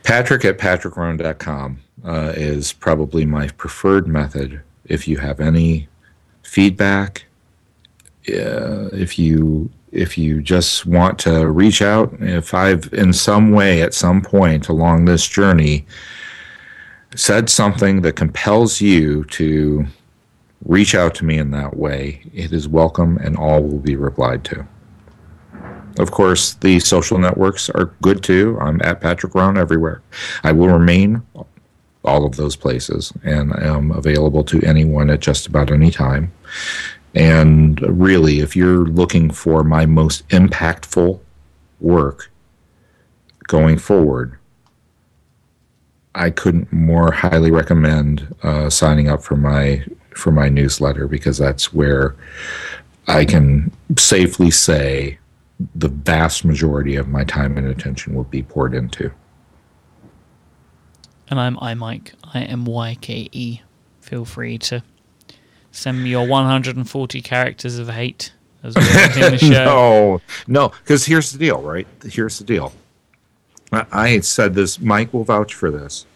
Patrick 0.02 0.44
at 0.44 0.58
patrickrhone.com 0.58 1.78
uh, 2.04 2.32
is 2.36 2.72
probably 2.72 3.24
my 3.24 3.48
preferred 3.48 4.06
method. 4.06 4.60
If 4.84 5.08
you 5.08 5.18
have 5.18 5.40
any 5.40 5.88
feedback, 6.42 7.24
uh, 8.28 8.88
if 8.92 9.18
you 9.18 9.70
if 9.92 10.18
you 10.18 10.42
just 10.42 10.86
want 10.86 11.20
to 11.20 11.46
reach 11.48 11.80
out, 11.80 12.12
if 12.20 12.52
I've 12.52 12.92
in 12.92 13.12
some 13.12 13.52
way 13.52 13.80
at 13.80 13.94
some 13.94 14.20
point 14.22 14.68
along 14.68 15.04
this 15.04 15.26
journey 15.26 15.86
said 17.14 17.48
something 17.48 18.02
that 18.02 18.16
compels 18.16 18.80
you 18.80 19.24
to 19.26 19.86
reach 20.64 20.94
out 20.94 21.14
to 21.16 21.24
me 21.24 21.38
in 21.38 21.50
that 21.50 21.76
way, 21.76 22.22
it 22.32 22.52
is 22.52 22.68
welcome 22.68 23.18
and 23.18 23.36
all 23.36 23.62
will 23.62 23.78
be 23.78 23.96
replied 23.96 24.44
to. 24.44 24.66
Of 25.98 26.10
course, 26.10 26.54
the 26.54 26.80
social 26.80 27.18
networks 27.18 27.70
are 27.70 27.94
good 28.02 28.22
too. 28.22 28.58
I'm 28.60 28.80
at 28.82 29.00
Patrick 29.00 29.34
Rhone 29.34 29.56
everywhere. 29.56 30.02
I 30.42 30.52
will 30.52 30.68
remain 30.68 31.22
all 32.04 32.26
of 32.26 32.36
those 32.36 32.56
places 32.56 33.12
and 33.22 33.52
am 33.56 33.90
available 33.92 34.44
to 34.44 34.60
anyone 34.62 35.08
at 35.10 35.20
just 35.20 35.46
about 35.46 35.70
any 35.70 35.90
time. 35.90 36.32
And 37.14 37.80
really, 37.80 38.40
if 38.40 38.56
you're 38.56 38.86
looking 38.86 39.30
for 39.30 39.62
my 39.62 39.86
most 39.86 40.28
impactful 40.30 41.20
work 41.80 42.30
going 43.46 43.78
forward, 43.78 44.36
I 46.14 46.30
couldn't 46.30 46.72
more 46.72 47.12
highly 47.12 47.50
recommend 47.50 48.34
uh, 48.42 48.68
signing 48.68 49.08
up 49.08 49.22
for 49.22 49.36
my 49.36 49.84
for 50.14 50.30
my 50.30 50.48
newsletter 50.48 51.06
because 51.06 51.38
that's 51.38 51.72
where 51.72 52.16
I 53.06 53.24
can 53.24 53.70
safely 53.98 54.50
say 54.50 55.18
the 55.74 55.88
vast 55.88 56.44
majority 56.44 56.96
of 56.96 57.08
my 57.08 57.24
time 57.24 57.56
and 57.56 57.66
attention 57.66 58.14
will 58.14 58.24
be 58.24 58.42
poured 58.42 58.74
into. 58.74 59.10
And 61.28 61.40
I'm 61.40 61.56
iMyke, 61.56 62.12
I 62.34 62.42
M 62.42 62.64
Y 62.64 62.96
K 63.00 63.28
E. 63.32 63.60
Feel 64.00 64.24
free 64.24 64.58
to 64.58 64.82
send 65.70 66.04
me 66.04 66.10
your 66.10 66.26
140 66.26 67.20
characters 67.22 67.78
of 67.78 67.88
hate 67.88 68.32
as 68.62 68.74
well 68.74 69.24
in 69.26 69.32
the 69.32 69.38
show. 69.38 69.64
No, 69.64 70.20
no, 70.46 70.68
because 70.68 71.04
here's 71.04 71.32
the 71.32 71.38
deal, 71.38 71.62
right? 71.62 71.86
Here's 72.04 72.38
the 72.38 72.44
deal. 72.44 72.72
I, 73.72 73.86
I 73.92 74.20
said 74.20 74.54
this. 74.54 74.78
Myke 74.78 75.12
will 75.12 75.24
vouch 75.24 75.54
for 75.54 75.70
this. 75.70 76.06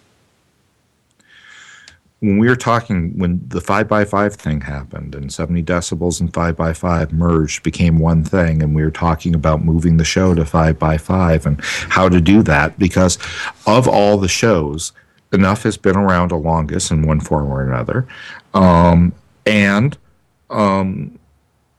When 2.21 2.39
we 2.39 2.49
were 2.49 2.57
talking, 2.57 3.17
when 3.17 3.41
the 3.47 3.61
five 3.61 3.87
by 3.87 4.05
five 4.05 4.35
thing 4.35 4.61
happened, 4.61 5.15
and 5.15 5.33
seventy 5.33 5.63
decibels 5.63 6.21
and 6.21 6.35
five 6.35 6.57
by 6.57 6.73
five 6.73 7.13
merged 7.13 7.63
became 7.63 8.01
one 8.01 8.25
thing, 8.25 8.61
and 8.61 8.75
we 8.75 8.83
were 8.83 8.91
talking 8.91 9.37
about 9.37 9.65
moving 9.65 9.99
the 9.99 10.05
show 10.05 10.35
to 10.35 10.45
five 10.45 10.81
by 10.81 10.99
five 10.99 11.47
and 11.47 11.61
how 11.63 12.09
to 12.09 12.21
do 12.21 12.43
that, 12.43 12.77
because 12.77 13.19
of 13.67 13.87
all 13.87 14.19
the 14.19 14.27
shows, 14.27 14.93
enough 15.33 15.63
has 15.63 15.77
been 15.77 15.97
around 15.97 16.33
the 16.33 16.37
longest 16.37 16.91
in 16.91 17.07
one 17.07 17.21
form 17.21 17.49
or 17.49 17.63
another, 17.63 18.09
um, 18.53 19.13
and 19.47 19.97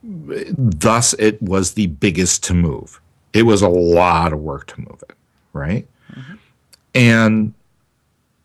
thus 0.02 1.12
it 1.18 1.42
was 1.42 1.74
the 1.74 1.88
biggest 1.88 2.42
to 2.44 2.54
move. 2.54 2.98
It 3.34 3.42
was 3.42 3.60
a 3.60 3.68
lot 3.68 4.32
of 4.32 4.40
work 4.40 4.66
to 4.68 4.80
move 4.80 5.04
it, 5.08 5.16
right? 5.52 5.86
And 6.94 7.52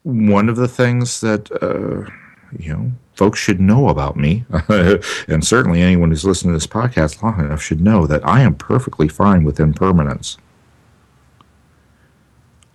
one 0.06 0.50
of 0.50 0.56
the 0.56 0.68
things 0.68 1.22
that 1.22 1.52
uh, 1.62 2.10
you 2.58 2.74
know 2.74 2.92
folks 3.16 3.40
should 3.40 3.60
know 3.60 3.90
about 3.90 4.16
me, 4.16 4.46
and 4.70 5.46
certainly 5.46 5.82
anyone 5.82 6.10
who's 6.10 6.26
listened 6.26 6.50
to 6.50 6.54
this 6.54 6.68
podcast 6.68 7.22
long 7.22 7.40
enough 7.40 7.62
should 7.62 7.82
know 7.82 8.08
that 8.08 8.26
I 8.28 8.42
am 8.42 8.56
perfectly 8.56 9.08
fine 9.08 9.44
with 9.44 9.60
impermanence. 9.60 10.38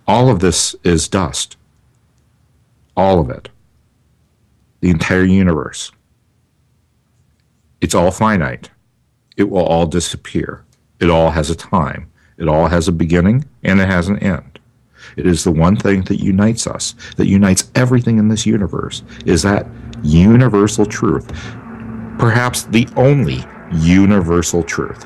All 0.07 0.29
of 0.29 0.39
this 0.39 0.75
is 0.83 1.07
dust. 1.07 1.57
All 2.97 3.19
of 3.19 3.29
it. 3.29 3.49
The 4.81 4.89
entire 4.89 5.23
universe. 5.23 5.91
It's 7.79 7.95
all 7.95 8.11
finite 8.11 8.69
it 9.37 9.49
will 9.49 9.63
all 9.63 9.87
disappear. 9.87 10.63
It 10.99 11.09
all 11.09 11.31
has 11.31 11.49
a 11.49 11.55
time. 11.55 12.11
It 12.37 12.47
all 12.47 12.67
has 12.67 12.87
a 12.87 12.91
beginning 12.91 13.45
and 13.63 13.79
it 13.79 13.87
has 13.87 14.07
an 14.07 14.19
end. 14.19 14.50
It 15.17 15.25
is 15.25 15.43
the 15.43 15.51
one 15.51 15.75
thing 15.75 16.01
that 16.03 16.21
unites 16.21 16.67
us, 16.67 16.95
that 17.17 17.27
unites 17.27 17.71
everything 17.75 18.17
in 18.17 18.27
this 18.27 18.45
universe, 18.45 19.03
is 19.25 19.41
that 19.43 19.67
universal 20.03 20.85
truth. 20.85 21.27
Perhaps 22.17 22.63
the 22.63 22.87
only 22.95 23.43
universal 23.71 24.63
truth. 24.63 25.05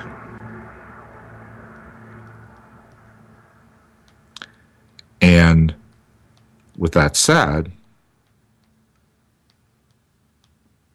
And 5.21 5.73
with 6.77 6.91
that 6.93 7.15
said, 7.15 7.71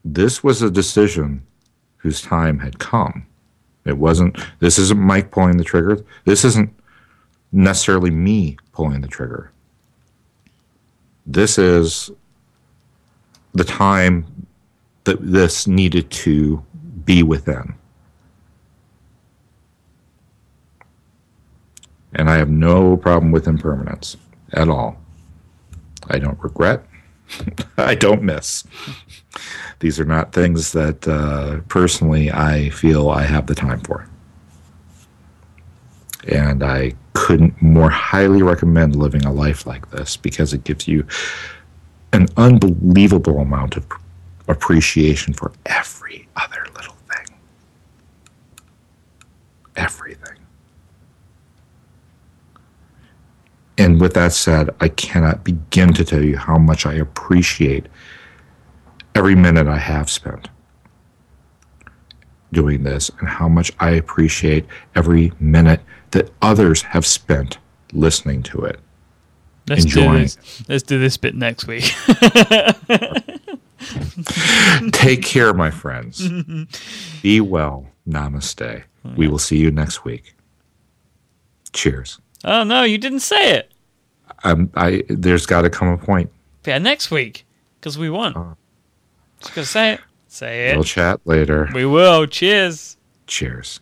this 0.05 0.43
was 0.43 0.63
a 0.63 0.71
decision 0.71 1.47
whose 1.99 2.23
time 2.23 2.59
had 2.59 2.79
come. 2.79 3.27
It 3.85 3.99
wasn't, 3.99 4.39
this 4.61 4.79
isn't 4.79 5.01
Myke 5.01 5.31
pulling 5.31 5.57
the 5.57 5.65
trigger. 5.65 6.05
This 6.25 6.45
isn't 6.45 6.73
necessarily 7.53 8.11
me 8.11 8.57
pulling 8.73 9.01
the 9.01 9.09
trigger. 9.09 9.53
This 11.27 11.59
is 11.59 12.11
the 13.55 13.65
time 13.65 14.47
that 15.05 15.19
this 15.21 15.67
needed 15.67 16.11
to 16.11 16.65
be 17.05 17.23
within. 17.23 17.75
And 22.15 22.29
I 22.29 22.37
have 22.37 22.51
no 22.51 22.97
problem 22.97 23.33
with 23.33 23.47
impermanence 23.47 24.17
at 24.53 24.69
all. 24.69 24.97
I 26.09 26.19
don't 26.19 26.39
regret. 26.43 26.85
I 27.79 27.95
don't 27.95 28.23
miss. 28.23 28.65
These 29.79 30.01
are 30.01 30.05
not 30.05 30.33
things 30.33 30.73
that 30.73 31.07
uh, 31.07 31.61
personally 31.69 32.31
I 32.31 32.71
feel 32.71 33.11
I 33.11 33.23
have 33.23 33.47
the 33.47 33.55
time 33.55 33.81
for. 33.81 34.10
And 36.29 36.63
I 36.63 36.95
couldn't 37.15 37.61
more 37.63 37.91
highly 37.91 38.43
recommend 38.43 38.97
living 38.97 39.25
a 39.25 39.33
life 39.33 39.67
like 39.67 39.91
this 39.91 40.17
because 40.17 40.53
it 40.53 40.65
gives 40.65 40.87
you 40.87 41.07
an 42.13 42.27
unbelievable 42.37 43.39
amount 43.39 43.77
of 43.77 43.87
appreciation 44.49 45.33
for 45.33 45.53
every 45.67 46.29
other 46.37 46.67
little 46.75 46.97
thing. 47.09 47.37
Everything. 49.77 50.39
And 53.79 54.01
with 54.01 54.13
that 54.15 54.33
said, 54.33 54.71
I 54.81 54.89
cannot 54.89 55.43
begin 55.43 55.95
to 55.95 56.05
tell 56.05 56.23
you 56.23 56.37
how 56.37 56.59
much 56.59 56.85
I 56.85 56.95
appreciate 56.95 57.87
every 59.15 59.35
minute 59.35 59.67
I 59.67 59.79
have 59.79 60.11
spent 60.11 60.49
doing 62.53 62.83
this 62.83 63.11
and 63.21 63.29
how 63.29 63.49
much 63.49 63.73
I 63.79 63.91
appreciate 63.91 64.67
every 64.95 65.33
minute 65.41 65.81
that 66.13 66.31
others 66.43 66.83
have 66.83 67.07
spent 67.07 67.59
listening 67.93 68.43
to 68.45 68.63
it. 68.63 68.79
Let's 69.69 69.85
Enjoying. 69.85 70.13
do 70.13 70.19
this. 70.23 70.69
Let's 70.69 70.83
do 70.83 70.99
this 70.99 71.17
bit 71.17 71.35
next 71.35 71.67
week. 71.67 71.85
Take 74.93 75.23
care, 75.23 75.53
my 75.55 75.71
friends. 75.71 76.29
Be 77.23 77.41
well. 77.41 77.87
Namaste. 78.09 78.83
We 79.17 79.29
will 79.29 79.39
see 79.39 79.57
you 79.57 79.71
next 79.71 80.05
week. 80.05 80.35
Cheers. 81.73 82.19
oh 82.45 82.65
no, 82.65 82.83
you 82.83 82.99
didn't 82.99 83.21
say 83.21 83.55
it. 83.55 83.73
Um, 84.43 84.71
I 84.75 85.05
there's 85.09 85.47
got 85.47 85.63
to 85.63 85.71
come 85.71 85.89
a 85.89 85.99
point. 85.99 86.31
Yeah, 86.67 86.79
next 86.79 87.11
week 87.11 87.47
because 87.79 87.97
we 87.97 88.11
won. 88.11 88.33
Oh. 88.37 88.57
Just 89.41 89.55
gonna 89.55 89.67
say 89.67 89.93
it. 89.95 90.01
Say 90.29 90.71
it. 90.71 90.75
We'll 90.77 90.85
chat 90.85 91.21
later. 91.25 91.69
We 91.75 91.87
will. 91.87 92.27
Cheers. 92.27 92.97
Cheers. 93.27 93.81